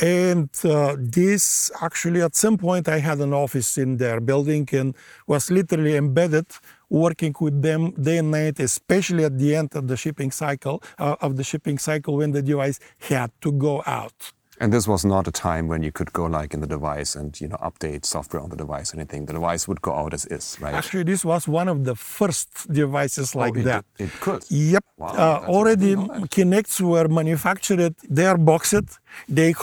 And 0.00 0.48
uh, 0.64 0.96
this 0.98 1.70
actually, 1.80 2.22
at 2.22 2.34
some 2.34 2.58
point, 2.58 2.88
I 2.88 2.98
had 2.98 3.20
an 3.20 3.32
office 3.32 3.78
in 3.78 3.98
their 3.98 4.20
building 4.20 4.68
and 4.72 4.96
was 5.28 5.48
literally 5.48 5.96
embedded 5.96 6.46
working 6.92 7.34
with 7.40 7.62
them 7.62 7.90
day 7.92 8.18
and 8.18 8.30
night, 8.30 8.60
especially 8.60 9.24
at 9.24 9.38
the 9.38 9.56
end 9.56 9.74
of 9.74 9.88
the 9.88 9.96
shipping 9.96 10.30
cycle 10.30 10.82
uh, 10.98 11.16
of 11.20 11.36
the 11.36 11.44
shipping 11.44 11.78
cycle 11.78 12.16
when 12.18 12.32
the 12.32 12.42
device 12.42 12.78
had 13.10 13.30
to 13.40 13.50
go 13.50 13.82
out. 13.86 14.32
And 14.60 14.72
this 14.72 14.86
was 14.86 15.04
not 15.04 15.26
a 15.26 15.32
time 15.32 15.66
when 15.66 15.82
you 15.82 15.90
could 15.90 16.12
go 16.12 16.26
like 16.26 16.54
in 16.54 16.60
the 16.60 16.66
device 16.66 17.16
and 17.16 17.28
you 17.40 17.48
know 17.48 17.56
update 17.56 18.04
software 18.04 18.40
on 18.42 18.50
the 18.50 18.56
device 18.56 18.92
or 18.92 18.98
anything. 18.98 19.26
The 19.26 19.32
device 19.32 19.66
would 19.66 19.80
go 19.82 19.92
out 19.92 20.12
as 20.14 20.26
is, 20.26 20.58
right? 20.60 20.74
Actually, 20.74 21.04
this 21.04 21.24
was 21.24 21.48
one 21.48 21.68
of 21.68 21.84
the 21.84 21.96
first 21.96 22.48
devices 22.70 23.34
like 23.34 23.56
oh, 23.56 23.60
it, 23.60 23.64
that. 23.64 23.84
It 23.98 24.12
could. 24.20 24.44
Yep. 24.50 24.84
Wow, 24.98 25.08
uh, 25.08 25.46
already 25.48 25.86
didn't 25.86 26.06
know 26.06 26.20
that. 26.20 26.30
Kinects 26.30 26.80
were 26.80 27.08
manufactured. 27.08 27.94
They 28.08 28.26
are 28.26 28.38
boxed. 28.38 28.98
They 29.28 29.54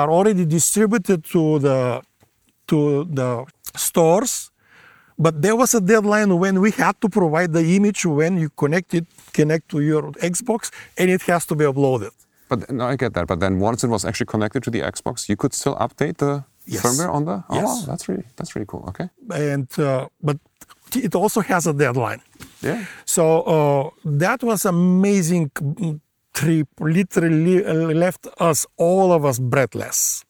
are 0.00 0.10
already 0.10 0.44
distributed 0.46 1.24
to 1.34 1.58
the 1.58 2.02
to 2.68 3.04
the 3.04 3.44
stores. 3.76 4.49
But 5.20 5.42
there 5.42 5.54
was 5.54 5.74
a 5.74 5.80
deadline 5.82 6.30
when 6.38 6.60
we 6.64 6.70
had 6.70 6.94
to 7.02 7.08
provide 7.08 7.52
the 7.52 7.64
image 7.76 8.06
when 8.06 8.38
you 8.38 8.48
connect 8.56 8.94
it, 8.94 9.06
connect 9.34 9.68
to 9.72 9.80
your 9.80 10.04
Xbox, 10.32 10.70
and 10.98 11.10
it 11.10 11.22
has 11.30 11.44
to 11.46 11.54
be 11.54 11.64
uploaded. 11.66 12.12
But 12.48 12.58
no, 12.70 12.86
I 12.86 12.96
get 12.96 13.12
that. 13.14 13.26
But 13.26 13.38
then 13.40 13.60
once 13.60 13.84
it 13.84 13.88
was 13.88 14.04
actually 14.04 14.26
connected 14.34 14.62
to 14.64 14.70
the 14.70 14.80
Xbox, 14.80 15.28
you 15.28 15.36
could 15.36 15.52
still 15.54 15.76
update 15.76 16.16
the 16.16 16.44
Yes. 16.66 16.82
firmware 16.82 17.12
on 17.12 17.24
the. 17.24 17.36
Oh, 17.48 17.54
Yes. 17.54 17.64
wow, 17.66 17.82
that's 17.90 18.08
really 18.08 18.24
that's 18.36 18.54
really 18.54 18.66
cool. 18.72 18.84
Okay. 18.88 19.08
And 19.48 19.68
uh, 19.78 20.06
but 20.22 20.38
it 20.94 21.14
also 21.14 21.40
has 21.40 21.66
a 21.66 21.72
deadline. 21.72 22.20
Yeah. 22.62 22.84
So 23.04 23.24
uh, 23.56 23.90
that 24.22 24.42
was 24.42 24.64
amazing 24.64 25.50
mm, 25.50 26.00
trip. 26.32 26.68
Literally 26.80 27.64
uh, 27.64 27.74
left 28.04 28.26
us 28.38 28.66
all 28.76 29.12
of 29.12 29.24
us 29.24 29.38
breathless. 29.38 30.24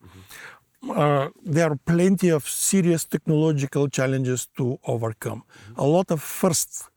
Uh, 0.88 1.28
there 1.44 1.70
are 1.70 1.76
plenty 1.76 2.30
of 2.30 2.48
serious 2.48 3.04
technological 3.04 3.86
challenges 3.88 4.48
to 4.56 4.78
overcome. 4.86 5.42
A 5.76 5.84
lot 5.84 6.10
of 6.10 6.22
firsts 6.22 6.88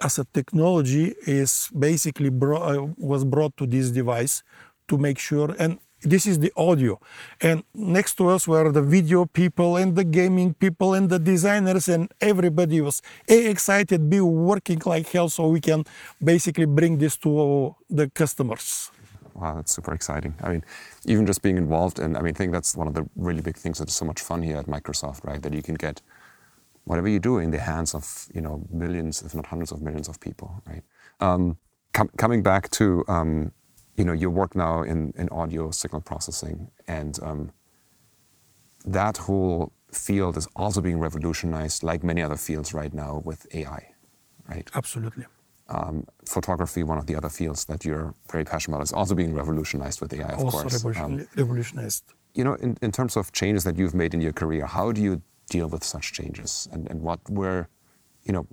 as 0.00 0.18
a 0.18 0.24
technology 0.24 1.14
is 1.26 1.70
basically 1.78 2.28
bro- 2.28 2.62
uh, 2.62 2.86
was 2.98 3.24
brought 3.24 3.56
to 3.56 3.66
this 3.66 3.90
device 3.90 4.42
to 4.88 4.98
make 4.98 5.18
sure 5.18 5.54
and 5.58 5.78
this 6.02 6.26
is 6.26 6.38
the 6.38 6.50
audio 6.56 6.98
and 7.42 7.62
next 7.74 8.14
to 8.14 8.28
us 8.28 8.48
were 8.48 8.72
the 8.72 8.80
video 8.80 9.26
people 9.26 9.76
and 9.76 9.94
the 9.94 10.04
gaming 10.04 10.54
people 10.54 10.94
and 10.94 11.10
the 11.10 11.18
designers 11.18 11.88
and 11.88 12.10
everybody 12.22 12.80
was 12.80 13.02
a 13.28 13.50
excited 13.50 14.08
be 14.08 14.20
working 14.20 14.80
like 14.86 15.06
hell 15.08 15.28
so 15.28 15.48
we 15.48 15.60
can 15.60 15.84
basically 16.24 16.64
bring 16.64 16.96
this 16.96 17.18
to 17.18 17.74
the 17.90 18.08
customers 18.10 18.90
Wow, 19.40 19.54
that's 19.54 19.72
super 19.72 19.94
exciting. 19.94 20.34
I 20.42 20.50
mean, 20.50 20.64
even 21.06 21.26
just 21.26 21.40
being 21.40 21.56
involved 21.56 21.98
in, 21.98 22.14
I 22.16 22.20
mean, 22.20 22.34
I 22.34 22.38
think 22.38 22.52
that's 22.52 22.76
one 22.76 22.86
of 22.86 22.94
the 22.94 23.08
really 23.16 23.40
big 23.40 23.56
things 23.56 23.78
that's 23.78 23.94
so 23.94 24.04
much 24.04 24.20
fun 24.20 24.42
here 24.42 24.58
at 24.58 24.66
Microsoft, 24.66 25.24
right? 25.24 25.40
That 25.40 25.54
you 25.54 25.62
can 25.62 25.76
get 25.76 26.02
whatever 26.84 27.08
you 27.08 27.18
do 27.18 27.38
in 27.38 27.50
the 27.50 27.58
hands 27.58 27.94
of, 27.94 28.26
you 28.34 28.40
know, 28.42 28.66
millions, 28.70 29.22
if 29.22 29.34
not 29.34 29.46
hundreds 29.46 29.72
of 29.72 29.80
millions 29.80 30.08
of 30.08 30.20
people, 30.20 30.62
right? 30.66 30.82
Um, 31.20 31.56
com- 31.94 32.10
coming 32.18 32.42
back 32.42 32.68
to, 32.72 33.04
um, 33.08 33.52
you 33.96 34.04
know, 34.04 34.12
your 34.12 34.30
work 34.30 34.54
now 34.54 34.82
in, 34.82 35.14
in 35.16 35.28
audio 35.30 35.70
signal 35.70 36.02
processing 36.02 36.70
and 36.86 37.18
um, 37.22 37.52
that 38.84 39.16
whole 39.18 39.72
field 39.92 40.36
is 40.36 40.48
also 40.54 40.80
being 40.80 40.98
revolutionized 40.98 41.82
like 41.82 42.02
many 42.04 42.22
other 42.22 42.36
fields 42.36 42.74
right 42.74 42.92
now 42.92 43.22
with 43.24 43.46
AI, 43.54 43.94
right? 44.48 44.70
absolutely 44.74 45.24
um, 45.70 46.06
photography, 46.26 46.82
one 46.82 46.98
of 46.98 47.06
the 47.06 47.16
other 47.16 47.28
fields 47.28 47.64
that 47.66 47.84
you're 47.84 48.14
very 48.30 48.44
passionate 48.44 48.76
about, 48.76 48.84
is 48.84 48.92
also 48.92 49.14
being 49.14 49.34
revolutionized 49.34 50.00
with 50.00 50.12
AI, 50.12 50.28
of 50.28 50.40
also 50.40 50.62
course. 50.62 50.84
Um, 50.84 51.16
revolution- 51.16 51.28
revolutionized 51.36 52.04
you 52.34 52.44
know, 52.44 52.54
in, 52.54 52.76
in 52.82 52.92
terms 52.92 53.16
of 53.16 53.32
changes 53.32 53.64
that 53.64 53.76
you've 53.76 53.94
made 53.94 54.14
in 54.14 54.20
your 54.20 54.32
career, 54.32 54.66
how 54.66 54.92
do 54.92 55.00
you 55.00 55.22
deal 55.48 55.68
with 55.68 55.82
such 55.82 56.12
changes? 56.12 56.68
And, 56.72 56.88
and 56.90 57.02
what 57.02 57.18
were, 57.28 57.68
you 58.24 58.32
know, 58.32 58.46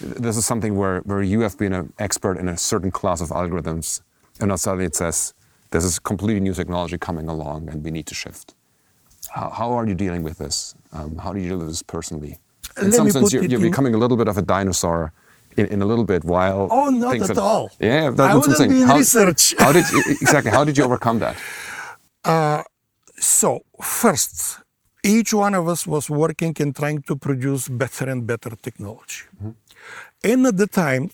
this 0.00 0.36
is 0.36 0.44
something 0.44 0.76
where, 0.76 1.00
where 1.00 1.22
you 1.22 1.40
have 1.40 1.58
been 1.58 1.72
an 1.72 1.92
expert 1.98 2.38
in 2.38 2.48
a 2.48 2.56
certain 2.56 2.90
class 2.90 3.20
of 3.20 3.30
algorithms, 3.30 4.02
and 4.40 4.48
now 4.48 4.56
suddenly 4.56 4.84
it 4.84 4.94
says, 4.94 5.34
this 5.70 5.84
is 5.84 5.98
completely 5.98 6.40
new 6.40 6.54
technology 6.54 6.98
coming 6.98 7.28
along 7.28 7.68
and 7.68 7.82
we 7.84 7.90
need 7.90 8.06
to 8.06 8.14
shift. 8.14 8.54
How, 9.30 9.50
how 9.50 9.72
are 9.72 9.86
you 9.86 9.94
dealing 9.94 10.22
with 10.22 10.38
this? 10.38 10.74
Um, 10.92 11.16
how 11.18 11.32
do 11.32 11.40
you 11.40 11.48
deal 11.48 11.58
with 11.58 11.68
this 11.68 11.82
personally? 11.82 12.38
In 12.76 12.84
Let 12.84 12.94
some 12.94 13.10
sense, 13.10 13.32
you're, 13.32 13.44
you're 13.44 13.58
becoming 13.58 13.94
a 13.94 13.98
little 13.98 14.16
bit 14.16 14.28
of 14.28 14.38
a 14.38 14.42
dinosaur 14.42 15.12
in, 15.56 15.66
in 15.66 15.82
a 15.82 15.86
little 15.86 16.04
bit 16.04 16.24
while 16.24 16.68
Oh, 16.70 16.90
not 16.90 17.16
at 17.20 17.28
that- 17.28 17.38
all. 17.38 17.70
Yeah, 17.80 18.10
that's 18.10 18.20
I 18.20 18.34
what 18.36 18.48
I'm 18.48 18.54
saying. 18.54 18.82
how, 18.82 18.96
research. 18.96 19.54
how 19.62 19.72
did 19.72 19.84
you, 19.92 20.00
exactly? 20.20 20.50
How 20.50 20.64
did 20.64 20.76
you 20.78 20.84
overcome 20.84 21.18
that? 21.20 21.36
So, 23.18 23.60
first, 23.80 24.58
each 25.02 25.32
one 25.32 25.54
of 25.54 25.68
us 25.68 25.86
was 25.86 26.10
working 26.10 26.54
and 26.60 26.76
trying 26.76 27.00
to 27.08 27.16
produce 27.16 27.66
better 27.68 28.10
and 28.10 28.26
better 28.26 28.50
technology. 28.66 29.22
And 30.22 30.46
at 30.46 30.56
the 30.58 30.66
time, 30.66 31.10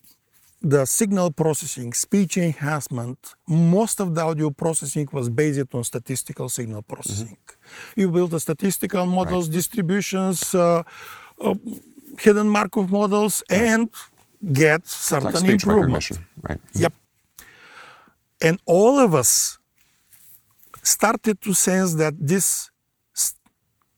the 0.61 0.85
signal 0.85 1.31
processing, 1.31 1.93
speech 1.93 2.37
enhancement, 2.39 3.35
most 3.47 4.01
of 4.01 4.15
the 4.17 4.23
audio 4.23 4.51
processing 4.51 5.09
was 5.13 5.29
based 5.29 5.73
on 5.75 5.85
statistical 5.85 6.49
signal 6.49 6.83
processing. 6.83 7.37
You 7.95 8.11
build 8.11 8.31
the 8.33 8.41
statistical 8.41 9.07
models, 9.07 9.49
distributions, 9.49 10.55
uh, 10.57 10.83
uh, 11.41 11.55
hidden 12.19 12.49
Markov 12.49 12.91
models, 12.91 13.45
and 13.49 13.89
get 14.51 14.87
certain 14.87 15.27
Like 15.27 15.37
speech 15.37 15.63
improvement. 15.65 15.93
recognition, 15.93 16.27
right? 16.43 16.61
Yep. 16.75 16.93
And 18.41 18.61
all 18.67 18.99
of 18.99 19.15
us 19.15 19.59
started 20.83 21.41
to 21.43 21.55
sense 21.55 21.95
that 21.95 22.15
this, 22.19 22.71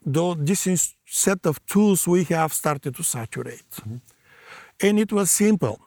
though 0.04 0.34
this 0.34 0.94
set 1.06 1.46
of 1.46 1.64
tools 1.66 2.06
we 2.06 2.24
have 2.24 2.52
started 2.52 2.94
to 2.96 3.02
saturate. 3.02 3.72
And 4.80 4.98
it 4.98 5.12
was 5.12 5.30
simple. 5.30 5.80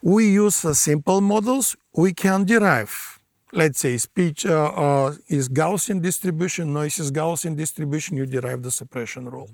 We 0.00 0.28
use 0.30 0.64
uh, 0.64 0.74
simple 0.74 1.20
models, 1.20 1.76
we 1.94 2.12
can 2.14 2.44
derive. 2.44 3.20
Let's 3.52 3.80
say 3.80 3.96
speech 3.96 4.44
uh, 4.46 4.72
uh, 4.84 5.14
is 5.28 5.48
Gaussian 5.48 6.02
distribution, 6.02 6.72
noise 6.72 6.98
is 6.98 7.10
Gaussian 7.10 7.56
distribution, 7.56 8.16
you 8.16 8.26
derive 8.26 8.62
the 8.62 8.70
suppression 8.70 9.28
rule. 9.28 9.50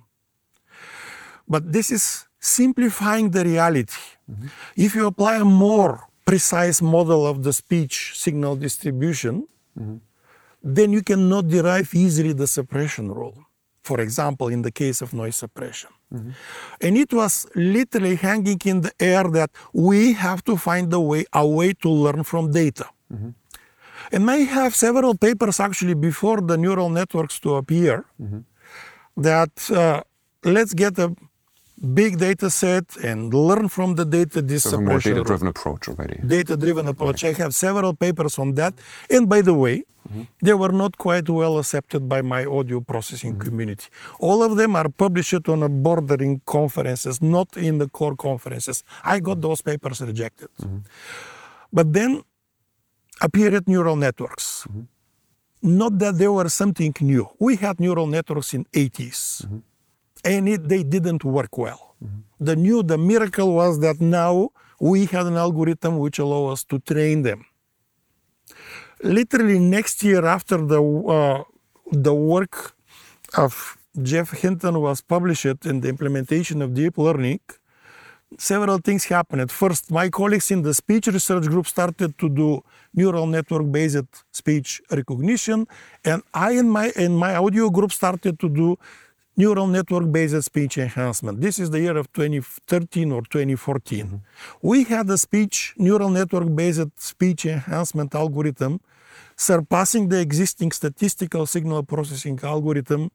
But 1.48 1.72
this 1.72 1.90
is 1.90 2.26
simplifying 2.40 3.30
the 3.30 3.44
reality. 3.44 3.98
Mm-hmm. 4.30 4.46
If 4.76 4.94
you 4.94 5.06
apply 5.06 5.36
a 5.36 5.44
more 5.44 6.08
precise 6.24 6.80
model 6.80 7.26
of 7.26 7.42
the 7.42 7.52
speech 7.52 8.12
signal 8.14 8.56
distribution, 8.56 9.46
mm-hmm. 9.78 9.96
then 10.62 10.92
you 10.92 11.02
cannot 11.02 11.48
derive 11.48 11.94
easily 11.94 12.32
the 12.32 12.46
suppression 12.46 13.12
rule. 13.12 13.38
For 13.82 14.00
example, 14.00 14.48
in 14.48 14.62
the 14.62 14.72
case 14.72 15.02
of 15.02 15.12
noise 15.12 15.36
suppression. 15.36 15.90
Mm-hmm. 16.12 16.30
And 16.80 16.96
it 16.96 17.12
was 17.12 17.46
literally 17.54 18.16
hanging 18.16 18.60
in 18.64 18.80
the 18.80 18.92
air 18.98 19.24
that 19.24 19.50
we 19.72 20.14
have 20.14 20.42
to 20.44 20.56
find 20.56 20.92
a 20.92 21.00
way, 21.00 21.26
a 21.32 21.46
way 21.46 21.74
to 21.74 21.90
learn 21.90 22.22
from 22.24 22.50
data. 22.50 22.88
And 24.12 24.30
I 24.30 24.38
have 24.38 24.74
several 24.74 25.14
papers 25.16 25.60
actually 25.60 25.94
before 25.94 26.40
the 26.40 26.56
neural 26.56 26.88
networks 26.88 27.38
to 27.40 27.54
appear 27.56 28.04
that 29.16 29.70
uh, 29.70 30.02
let's 30.44 30.74
get 30.74 30.98
a 30.98 31.14
big 31.84 32.18
data 32.18 32.50
set 32.50 32.96
and 32.96 33.32
learn 33.32 33.68
from 33.68 33.94
the 33.94 34.04
data 34.04 34.40
this 34.42 34.64
So 34.64 34.78
a 34.78 34.80
more 34.80 34.98
data-driven 34.98 35.48
approach 35.48 35.88
already. 35.88 36.20
data 36.26 36.56
driven 36.56 36.88
approach. 36.88 37.24
I 37.24 37.32
have 37.32 37.54
several 37.54 37.94
papers 37.94 38.38
on 38.38 38.54
that. 38.54 38.74
And 39.10 39.28
by 39.28 39.40
the 39.42 39.54
way, 39.54 39.84
mm-hmm. 40.08 40.22
they 40.42 40.54
were 40.54 40.72
not 40.72 40.96
quite 40.98 41.28
well 41.28 41.58
accepted 41.58 42.08
by 42.08 42.22
my 42.22 42.44
audio 42.44 42.80
processing 42.80 43.32
mm-hmm. 43.32 43.48
community. 43.48 43.86
All 44.18 44.42
of 44.42 44.56
them 44.56 44.76
are 44.76 44.88
published 44.88 45.48
on 45.48 45.62
a 45.62 45.68
bordering 45.68 46.40
conferences, 46.46 47.20
not 47.20 47.56
in 47.56 47.78
the 47.78 47.88
core 47.88 48.16
conferences. 48.16 48.82
I 49.04 49.20
got 49.20 49.38
mm-hmm. 49.38 49.40
those 49.48 49.62
papers 49.62 50.00
rejected. 50.00 50.48
But 51.72 51.92
then 51.92 52.22
appeared 53.20 53.68
neural 53.68 53.96
networks. 53.96 54.66
Not 55.62 55.98
that 55.98 56.18
they 56.18 56.28
were 56.28 56.48
something 56.48 56.94
new. 57.00 57.28
We 57.38 57.56
had 57.56 57.80
neural 57.80 58.06
networks 58.06 58.52
in 58.54 58.64
80s 58.66 59.46
and 60.24 60.48
it, 60.48 60.68
they 60.68 60.82
didn't 60.82 61.24
work 61.24 61.58
well. 61.58 61.96
The 62.40 62.56
new, 62.56 62.82
the 62.82 62.98
miracle 62.98 63.54
was 63.54 63.80
that 63.80 64.00
now 64.00 64.50
we 64.80 65.06
had 65.06 65.26
an 65.26 65.36
algorithm 65.36 65.98
which 65.98 66.18
allowed 66.18 66.52
us 66.52 66.64
to 66.64 66.78
train 66.80 67.22
them. 67.22 67.44
Literally 69.02 69.58
next 69.58 70.02
year 70.02 70.24
after 70.24 70.56
the 70.56 70.82
uh, 70.82 71.42
the 71.92 72.14
work 72.14 72.74
of 73.36 73.76
Geoff 74.02 74.30
Hinton 74.30 74.80
was 74.80 75.00
published 75.00 75.66
in 75.66 75.80
the 75.80 75.88
implementation 75.88 76.62
of 76.62 76.74
deep 76.74 76.98
learning, 76.98 77.40
several 78.38 78.78
things 78.78 79.04
happened. 79.04 79.50
First, 79.50 79.90
my 79.90 80.08
colleagues 80.08 80.50
in 80.50 80.62
the 80.62 80.74
speech 80.74 81.06
research 81.06 81.46
group 81.46 81.66
started 81.66 82.18
to 82.18 82.28
do 82.28 82.64
neural 82.94 83.26
network 83.26 83.70
based 83.70 84.24
speech 84.32 84.80
recognition, 84.90 85.66
and 86.04 86.22
I 86.32 86.52
and 86.52 86.70
my 86.70 86.92
and 86.96 87.16
my 87.16 87.36
audio 87.36 87.70
group 87.70 87.92
started 87.92 88.38
to 88.40 88.48
do 88.48 88.78
neural 89.36 89.66
network 89.66 90.10
based 90.10 90.42
speech 90.42 90.78
enhancement. 90.78 91.40
This 91.40 91.58
is 91.58 91.70
the 91.70 91.80
year 91.80 91.96
of 91.96 92.12
2013 92.12 93.12
or 93.12 93.22
2014. 93.22 94.06
Mm-hmm. 94.06 94.16
We 94.62 94.84
had 94.84 95.08
a 95.10 95.18
speech 95.18 95.74
neural 95.76 96.10
network 96.10 96.54
based 96.54 96.88
speech 96.96 97.46
enhancement 97.46 98.14
algorithm 98.14 98.80
surpassing 99.36 100.08
the 100.08 100.20
existing 100.20 100.72
statistical 100.72 101.46
signal 101.46 101.82
processing 101.82 102.38
algorithm 102.42 103.10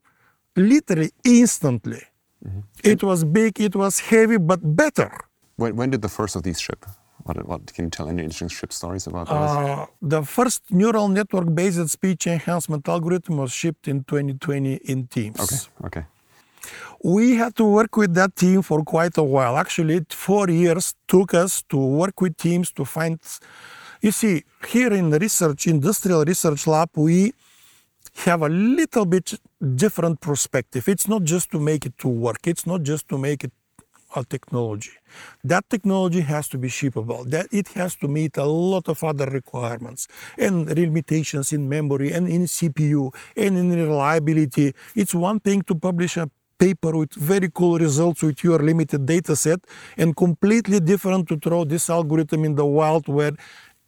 literally 0.56 1.12
instantly. 1.24 2.04
Mm-hmm. 2.46 2.60
It 2.84 3.04
was 3.04 3.24
big, 3.24 3.60
it 3.60 3.76
was 3.76 4.00
heavy, 4.00 4.38
but 4.38 4.60
better. 4.76 5.12
When, 5.56 5.76
when 5.76 5.90
did 5.90 6.02
the 6.02 6.10
first 6.10 6.36
of 6.36 6.44
these 6.44 6.60
ship? 6.60 6.86
What, 7.30 7.46
what 7.48 7.74
can 7.74 7.86
you 7.86 7.92
tell 7.92 8.10
any 8.10 8.24
interesting 8.24 8.48
ship 8.50 8.74
stories 8.74 9.06
about 9.06 9.28
those? 9.28 9.52
Uh, 9.52 9.86
the 10.02 10.24
first 10.24 10.64
neural 10.72 11.08
network 11.10 11.54
based 11.54 11.88
speech 11.90 12.26
enhancement 12.26 12.88
algorithm 12.90 13.38
was 13.38 13.52
shipped 13.52 13.88
in 13.88 14.04
2020 14.04 14.74
in 14.92 15.06
Teams. 15.06 15.40
okay, 15.40 15.62
okay. 15.88 16.06
We 17.04 17.36
had 17.36 17.56
to 17.58 17.66
work 17.66 17.96
with 17.98 18.16
that 18.16 18.36
team 18.36 18.64
for 18.64 18.84
quite 18.84 19.16
a 19.18 19.24
while. 19.24 19.58
Actually, 19.58 20.06
four 20.10 20.50
years 20.50 20.96
took 21.08 21.36
us 21.36 21.64
to 21.70 21.78
work 21.78 22.20
with 22.20 22.36
teams 22.36 22.72
to 22.72 22.84
find. 22.84 23.20
You 24.02 24.12
see, 24.12 24.44
here 24.68 24.92
in 24.92 25.12
the 25.12 25.20
research, 25.20 25.68
industrial 25.68 26.26
research 26.26 26.66
lab, 26.66 26.90
we 26.96 27.34
have 28.26 28.42
a 28.42 28.50
little 28.50 29.06
bit 29.06 29.40
different 29.76 30.20
perspective. 30.20 30.90
It's 30.90 31.08
not 31.08 31.24
just 31.24 31.52
to 31.52 31.60
make 31.60 31.86
it 31.86 31.96
to 32.00 32.08
work. 32.08 32.48
It's 32.48 32.66
not 32.66 32.82
just 32.82 33.08
to 33.10 33.18
make 33.18 33.44
it 33.44 33.52
a 34.16 34.24
technology. 34.24 34.92
That 35.44 35.70
technology 35.70 36.22
has 36.22 36.48
to 36.50 36.58
be 36.58 36.68
shippable. 36.68 37.30
That 37.30 37.48
it 37.52 37.70
has 37.70 37.96
to 37.98 38.08
meet 38.08 38.38
a 38.38 38.46
lot 38.46 38.88
of 38.90 39.04
other 39.04 39.26
requirements 39.26 40.08
and 40.38 40.68
limitations 40.68 41.54
in 41.54 41.70
memory 41.70 42.12
and 42.12 42.28
in 42.28 42.44
CPU 42.44 43.14
and 43.36 43.58
in 43.58 43.70
reliability. 43.72 44.74
It's 44.96 45.14
one 45.14 45.40
thing 45.40 45.62
to 45.64 45.76
publish 45.76 46.18
a 46.18 46.30
paper 46.58 46.96
with 46.96 47.14
very 47.14 47.50
cool 47.50 47.80
results 47.80 48.22
with 48.22 48.44
your 48.44 48.60
limited 48.60 49.06
data 49.06 49.36
set 49.36 49.62
and 49.98 50.16
completely 50.16 50.80
different 50.80 51.28
to 51.30 51.38
throw 51.38 51.64
this 51.64 51.90
algorithm 51.90 52.44
in 52.44 52.56
the 52.56 52.66
wild 52.66 53.08
where 53.08 53.32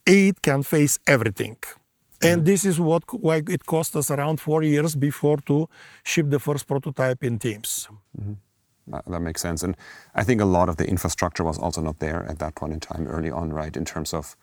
it 0.05 0.41
can 0.41 0.63
face 0.63 0.97
everything. 1.05 1.57
Mm-hmm. 1.61 2.27
And 2.27 2.45
this 2.45 2.65
is 2.65 2.79
what 2.79 3.03
why 3.21 3.41
it 3.47 3.65
cost 3.65 3.95
us 3.95 4.09
around 4.09 4.39
four 4.39 4.63
years 4.63 4.95
before 4.95 5.37
to 5.47 5.67
ship 6.03 6.29
the 6.29 6.39
first 6.39 6.67
prototype 6.67 7.23
in 7.23 7.39
Teams. 7.39 7.89
That, 8.17 8.50
that 8.87 9.21
makes 9.21 9.41
sense. 9.41 9.63
And 9.63 9.75
I 10.15 10.23
think 10.23 10.41
a 10.41 10.45
lot 10.45 10.69
of 10.69 10.77
the 10.77 10.87
infrastructure 10.87 11.43
was 11.43 11.57
also 11.57 11.81
not 11.81 11.99
there 11.99 12.25
at 12.29 12.39
that 12.39 12.55
point 12.55 12.73
in 12.73 12.79
time, 12.79 13.07
early 13.07 13.31
on, 13.31 13.51
right? 13.53 13.75
In 13.75 13.85
terms 13.85 14.13
of, 14.13 14.35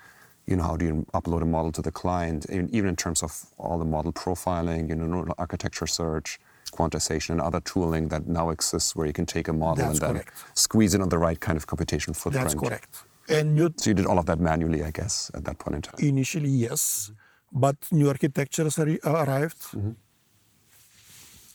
you 0.46 0.56
know, 0.56 0.62
how 0.64 0.76
do 0.76 0.84
you 0.86 1.06
upload 1.12 1.42
a 1.42 1.46
model 1.46 1.72
to 1.72 1.82
the 1.82 1.92
client, 1.92 2.46
even 2.50 2.68
even 2.72 2.88
in 2.88 2.96
terms 2.96 3.22
of 3.22 3.46
all 3.58 3.78
the 3.78 3.84
model 3.84 4.12
profiling, 4.12 4.88
you 4.88 4.94
know, 4.96 5.26
architecture 5.38 5.86
search, 5.86 6.38
quantization, 6.72 7.30
and 7.30 7.40
other 7.40 7.60
tooling 7.60 8.08
that 8.08 8.26
now 8.26 8.50
exists 8.50 8.94
where 8.96 9.06
you 9.06 9.12
can 9.12 9.26
take 9.26 9.48
a 9.48 9.52
model 9.52 9.84
That's 9.84 9.98
and 9.98 10.08
then 10.08 10.14
correct. 10.24 10.44
squeeze 10.54 10.94
it 10.94 11.00
on 11.00 11.08
the 11.08 11.18
right 11.18 11.38
kind 11.40 11.56
of 11.56 11.66
computation 11.66 12.14
footprint. 12.14 12.48
That's 12.48 12.54
correct. 12.54 13.04
And 13.28 13.58
you, 13.58 13.74
So 13.76 13.90
you 13.90 13.94
did 13.94 14.06
all 14.06 14.18
of 14.18 14.24
that 14.26 14.40
manually, 14.40 14.82
I 14.82 14.90
guess, 14.90 15.30
at 15.34 15.44
that 15.44 15.58
point 15.58 15.74
in 15.76 15.82
time. 15.82 15.96
initially, 15.98 16.48
yes, 16.48 17.10
mm-hmm. 17.10 17.60
but 17.60 17.76
new 17.92 18.08
architectures 18.08 18.76
arri- 18.76 19.04
uh, 19.04 19.24
arrived. 19.24 19.60
Mm-hmm. 19.74 19.90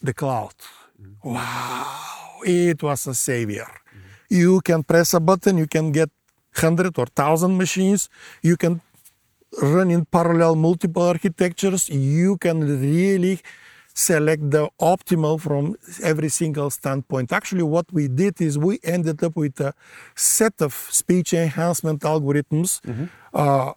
The 0.04 0.14
cloud. 0.14 0.54
Mm-hmm. 1.02 1.34
Wow, 1.34 2.23
it 2.46 2.82
was 2.84 3.08
a 3.08 3.14
savior. 3.14 3.68
You 4.30 4.62
can 4.62 4.84
press 4.84 5.14
a 5.14 5.20
button, 5.20 5.58
you 5.58 5.68
can 5.68 5.92
get 5.92 6.10
100 6.56 6.98
or 6.98 7.06
1,000 7.06 7.58
machines, 7.58 8.10
you 8.42 8.58
can 8.58 8.82
run 9.62 9.92
in 9.92 10.06
parallel 10.06 10.56
multiple 10.56 11.04
architectures, 11.04 11.90
you 11.90 12.38
can 12.38 12.62
really 12.62 13.40
select 13.94 14.50
the 14.50 14.70
optimal 14.82 15.40
from 15.40 15.76
every 16.02 16.30
single 16.30 16.70
standpoint. 16.70 17.32
Actually, 17.32 17.64
what 17.64 17.86
we 17.94 18.08
did 18.08 18.42
is 18.42 18.58
we 18.58 18.80
ended 18.84 19.24
up 19.24 19.36
with 19.36 19.60
a 19.60 19.74
set 20.16 20.62
of 20.62 20.74
speech 20.74 21.34
enhancement 21.34 22.02
algorithms. 22.02 22.82
Uh, 23.34 23.74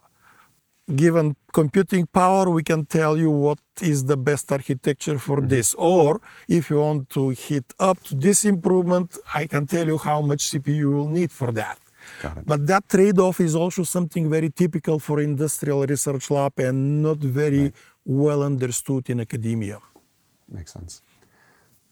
given 0.95 1.35
computing 1.53 2.05
power, 2.07 2.49
we 2.49 2.63
can 2.63 2.85
tell 2.85 3.17
you 3.17 3.29
what 3.29 3.59
is 3.81 4.05
the 4.05 4.17
best 4.17 4.51
architecture 4.51 5.19
for 5.19 5.37
mm-hmm. 5.37 5.47
this. 5.47 5.73
Or 5.75 6.21
if 6.47 6.69
you 6.69 6.79
want 6.79 7.09
to 7.11 7.29
hit 7.29 7.65
up 7.79 8.01
to 8.03 8.15
this 8.15 8.45
improvement, 8.45 9.17
I 9.33 9.47
can 9.47 9.67
tell 9.67 9.85
you 9.85 9.97
how 9.97 10.21
much 10.21 10.51
CPU 10.51 10.75
you 10.75 10.91
will 10.91 11.09
need 11.09 11.31
for 11.31 11.51
that. 11.51 11.79
But 12.45 12.65
that 12.67 12.87
trade-off 12.87 13.39
is 13.41 13.53
also 13.55 13.83
something 13.83 14.29
very 14.29 14.49
typical 14.49 14.97
for 14.99 15.19
industrial 15.19 15.85
research 15.85 16.31
lab 16.31 16.57
and 16.59 17.03
not 17.03 17.17
very 17.17 17.73
well 18.05 18.43
understood 18.43 19.09
in 19.09 19.19
academia. 19.19 19.79
Makes 20.49 20.73
sense. 20.73 21.01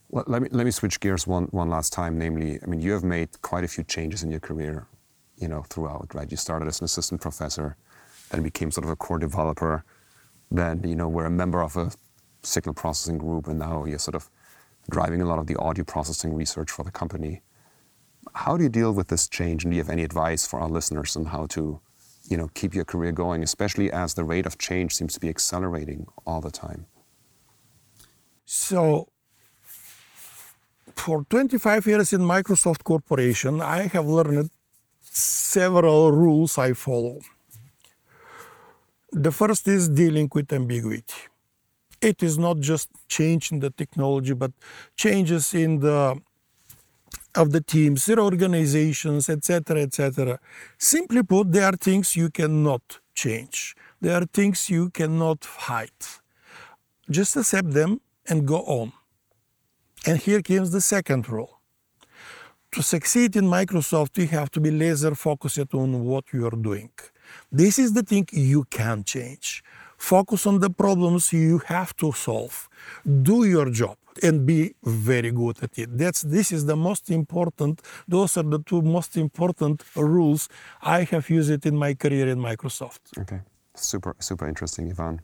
Well, 0.08 0.24
let 0.26 0.40
me 0.42 0.48
let 0.52 0.64
me 0.64 0.70
switch 0.70 1.00
gears 1.00 1.26
one 1.26 1.46
one 1.50 1.68
last 1.68 1.92
time. 1.92 2.16
Namely, 2.16 2.58
I 2.62 2.66
mean, 2.66 2.80
you 2.80 2.92
have 2.92 3.04
made 3.04 3.28
quite 3.42 3.64
a 3.64 3.68
few 3.68 3.84
changes 3.84 4.22
in 4.22 4.30
your 4.30 4.40
career, 4.40 4.86
you 5.36 5.48
know, 5.48 5.62
throughout. 5.68 6.14
Right? 6.14 6.30
You 6.30 6.36
started 6.36 6.68
as 6.68 6.80
an 6.80 6.84
assistant 6.84 7.20
professor, 7.20 7.76
then 8.30 8.42
became 8.42 8.70
sort 8.70 8.84
of 8.84 8.90
a 8.90 8.96
core 8.96 9.18
developer, 9.18 9.84
then 10.50 10.82
you 10.84 10.96
know 10.96 11.08
were 11.08 11.26
a 11.26 11.30
member 11.30 11.62
of 11.62 11.76
a 11.76 11.92
signal 12.42 12.74
processing 12.74 13.18
group, 13.18 13.46
and 13.46 13.58
now 13.58 13.84
you're 13.84 13.98
sort 13.98 14.14
of 14.14 14.30
driving 14.90 15.20
a 15.20 15.26
lot 15.26 15.38
of 15.38 15.46
the 15.46 15.56
audio 15.56 15.84
processing 15.84 16.34
research 16.34 16.70
for 16.70 16.84
the 16.84 16.90
company. 16.90 17.42
How 18.34 18.56
do 18.56 18.62
you 18.64 18.68
deal 18.68 18.92
with 18.92 19.08
this 19.08 19.28
change, 19.28 19.64
and 19.64 19.72
do 19.72 19.76
you 19.76 19.82
have 19.82 19.90
any 19.90 20.04
advice 20.04 20.46
for 20.46 20.60
our 20.60 20.68
listeners 20.68 21.16
on 21.16 21.26
how 21.26 21.46
to, 21.46 21.80
you 22.28 22.36
know, 22.36 22.48
keep 22.54 22.74
your 22.74 22.84
career 22.84 23.12
going, 23.12 23.42
especially 23.42 23.90
as 23.90 24.14
the 24.14 24.24
rate 24.24 24.46
of 24.46 24.58
change 24.58 24.94
seems 24.94 25.14
to 25.14 25.20
be 25.20 25.28
accelerating 25.28 26.06
all 26.26 26.40
the 26.40 26.50
time? 26.50 26.86
So, 28.44 29.08
for 30.94 31.24
25 31.24 31.86
years 31.86 32.12
in 32.12 32.20
Microsoft 32.20 32.84
Corporation, 32.84 33.60
I 33.60 33.82
have 33.88 34.06
learned 34.06 34.50
several 35.00 36.12
rules 36.12 36.58
I 36.58 36.72
follow. 36.72 37.20
The 39.12 39.32
first 39.32 39.68
is 39.68 39.88
dealing 39.88 40.28
with 40.34 40.52
ambiguity. 40.52 41.14
It 42.00 42.22
is 42.22 42.38
not 42.38 42.60
just 42.60 42.88
change 43.08 43.52
in 43.52 43.60
the 43.60 43.70
technology, 43.70 44.34
but 44.34 44.52
changes 44.96 45.54
in 45.54 45.80
the 45.80 46.20
of 47.36 47.52
the 47.52 47.60
teams, 47.60 48.06
their 48.06 48.18
organizations, 48.18 49.28
etc., 49.28 49.82
etc. 49.82 50.38
Simply 50.78 51.22
put, 51.22 51.52
there 51.52 51.64
are 51.64 51.76
things 51.76 52.16
you 52.16 52.30
cannot 52.30 53.00
change. 53.14 53.76
There 54.00 54.16
are 54.16 54.26
things 54.26 54.70
you 54.70 54.90
cannot 54.90 55.44
hide. 55.44 55.90
Just 57.10 57.36
accept 57.36 57.72
them 57.72 58.00
and 58.26 58.46
go 58.46 58.60
on. 58.62 58.92
And 60.06 60.18
here 60.18 60.42
comes 60.42 60.70
the 60.70 60.80
second 60.80 61.28
rule. 61.28 61.60
To 62.72 62.82
succeed 62.82 63.36
in 63.36 63.44
Microsoft, 63.44 64.18
you 64.18 64.26
have 64.28 64.50
to 64.52 64.60
be 64.60 64.70
laser 64.70 65.14
focused 65.14 65.74
on 65.74 66.04
what 66.04 66.24
you 66.32 66.46
are 66.46 66.56
doing. 66.56 66.90
This 67.50 67.78
is 67.78 67.92
the 67.92 68.02
thing 68.02 68.26
you 68.32 68.64
can 68.64 69.04
change. 69.04 69.62
Focus 69.96 70.46
on 70.46 70.60
the 70.60 70.70
problems 70.70 71.32
you 71.32 71.58
have 71.66 71.96
to 71.96 72.12
solve. 72.12 72.68
Do 73.22 73.44
your 73.44 73.70
job 73.70 73.96
and 74.22 74.46
be 74.46 74.74
very 74.84 75.30
good 75.30 75.62
at 75.62 75.78
it. 75.78 75.96
That's 75.96 76.22
this 76.22 76.52
is 76.52 76.66
the 76.66 76.76
most 76.76 77.10
important. 77.10 77.82
Those 78.08 78.36
are 78.36 78.42
the 78.42 78.60
two 78.62 78.82
most 78.82 79.16
important 79.16 79.82
rules 79.94 80.48
I 80.82 81.04
have 81.04 81.28
used 81.30 81.50
it 81.50 81.66
in 81.66 81.76
my 81.76 81.94
career 81.94 82.28
in 82.28 82.38
Microsoft. 82.38 83.00
Okay, 83.18 83.40
super, 83.74 84.14
super 84.18 84.46
interesting, 84.48 84.90
Ivan. 84.90 85.20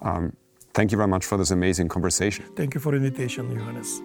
Um, 0.00 0.36
thank 0.74 0.92
you 0.92 0.96
very 0.96 1.08
much 1.08 1.26
for 1.26 1.36
this 1.36 1.50
amazing 1.50 1.88
conversation. 1.88 2.44
Thank 2.56 2.74
you 2.74 2.80
for 2.80 2.94
invitation, 2.94 3.54
Johannes. 3.54 4.00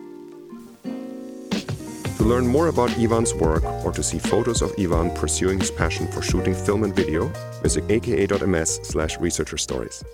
To 2.23 2.29
learn 2.29 2.47
more 2.47 2.67
about 2.69 2.97
Ivan's 2.97 3.33
work 3.33 3.65
or 3.83 3.91
to 3.91 4.01
see 4.01 4.17
photos 4.17 4.62
of 4.62 4.73
Ivan 4.79 5.12
pursuing 5.12 5.59
his 5.59 5.69
passion 5.69 6.07
for 6.07 6.21
shooting 6.21 6.53
film 6.53 6.86
and 6.86 6.95
video, 6.95 7.27
visit 7.62 7.83
aka.ms 7.91 8.79
slash 8.83 9.17
researcher 9.17 9.57
stories. 9.57 10.05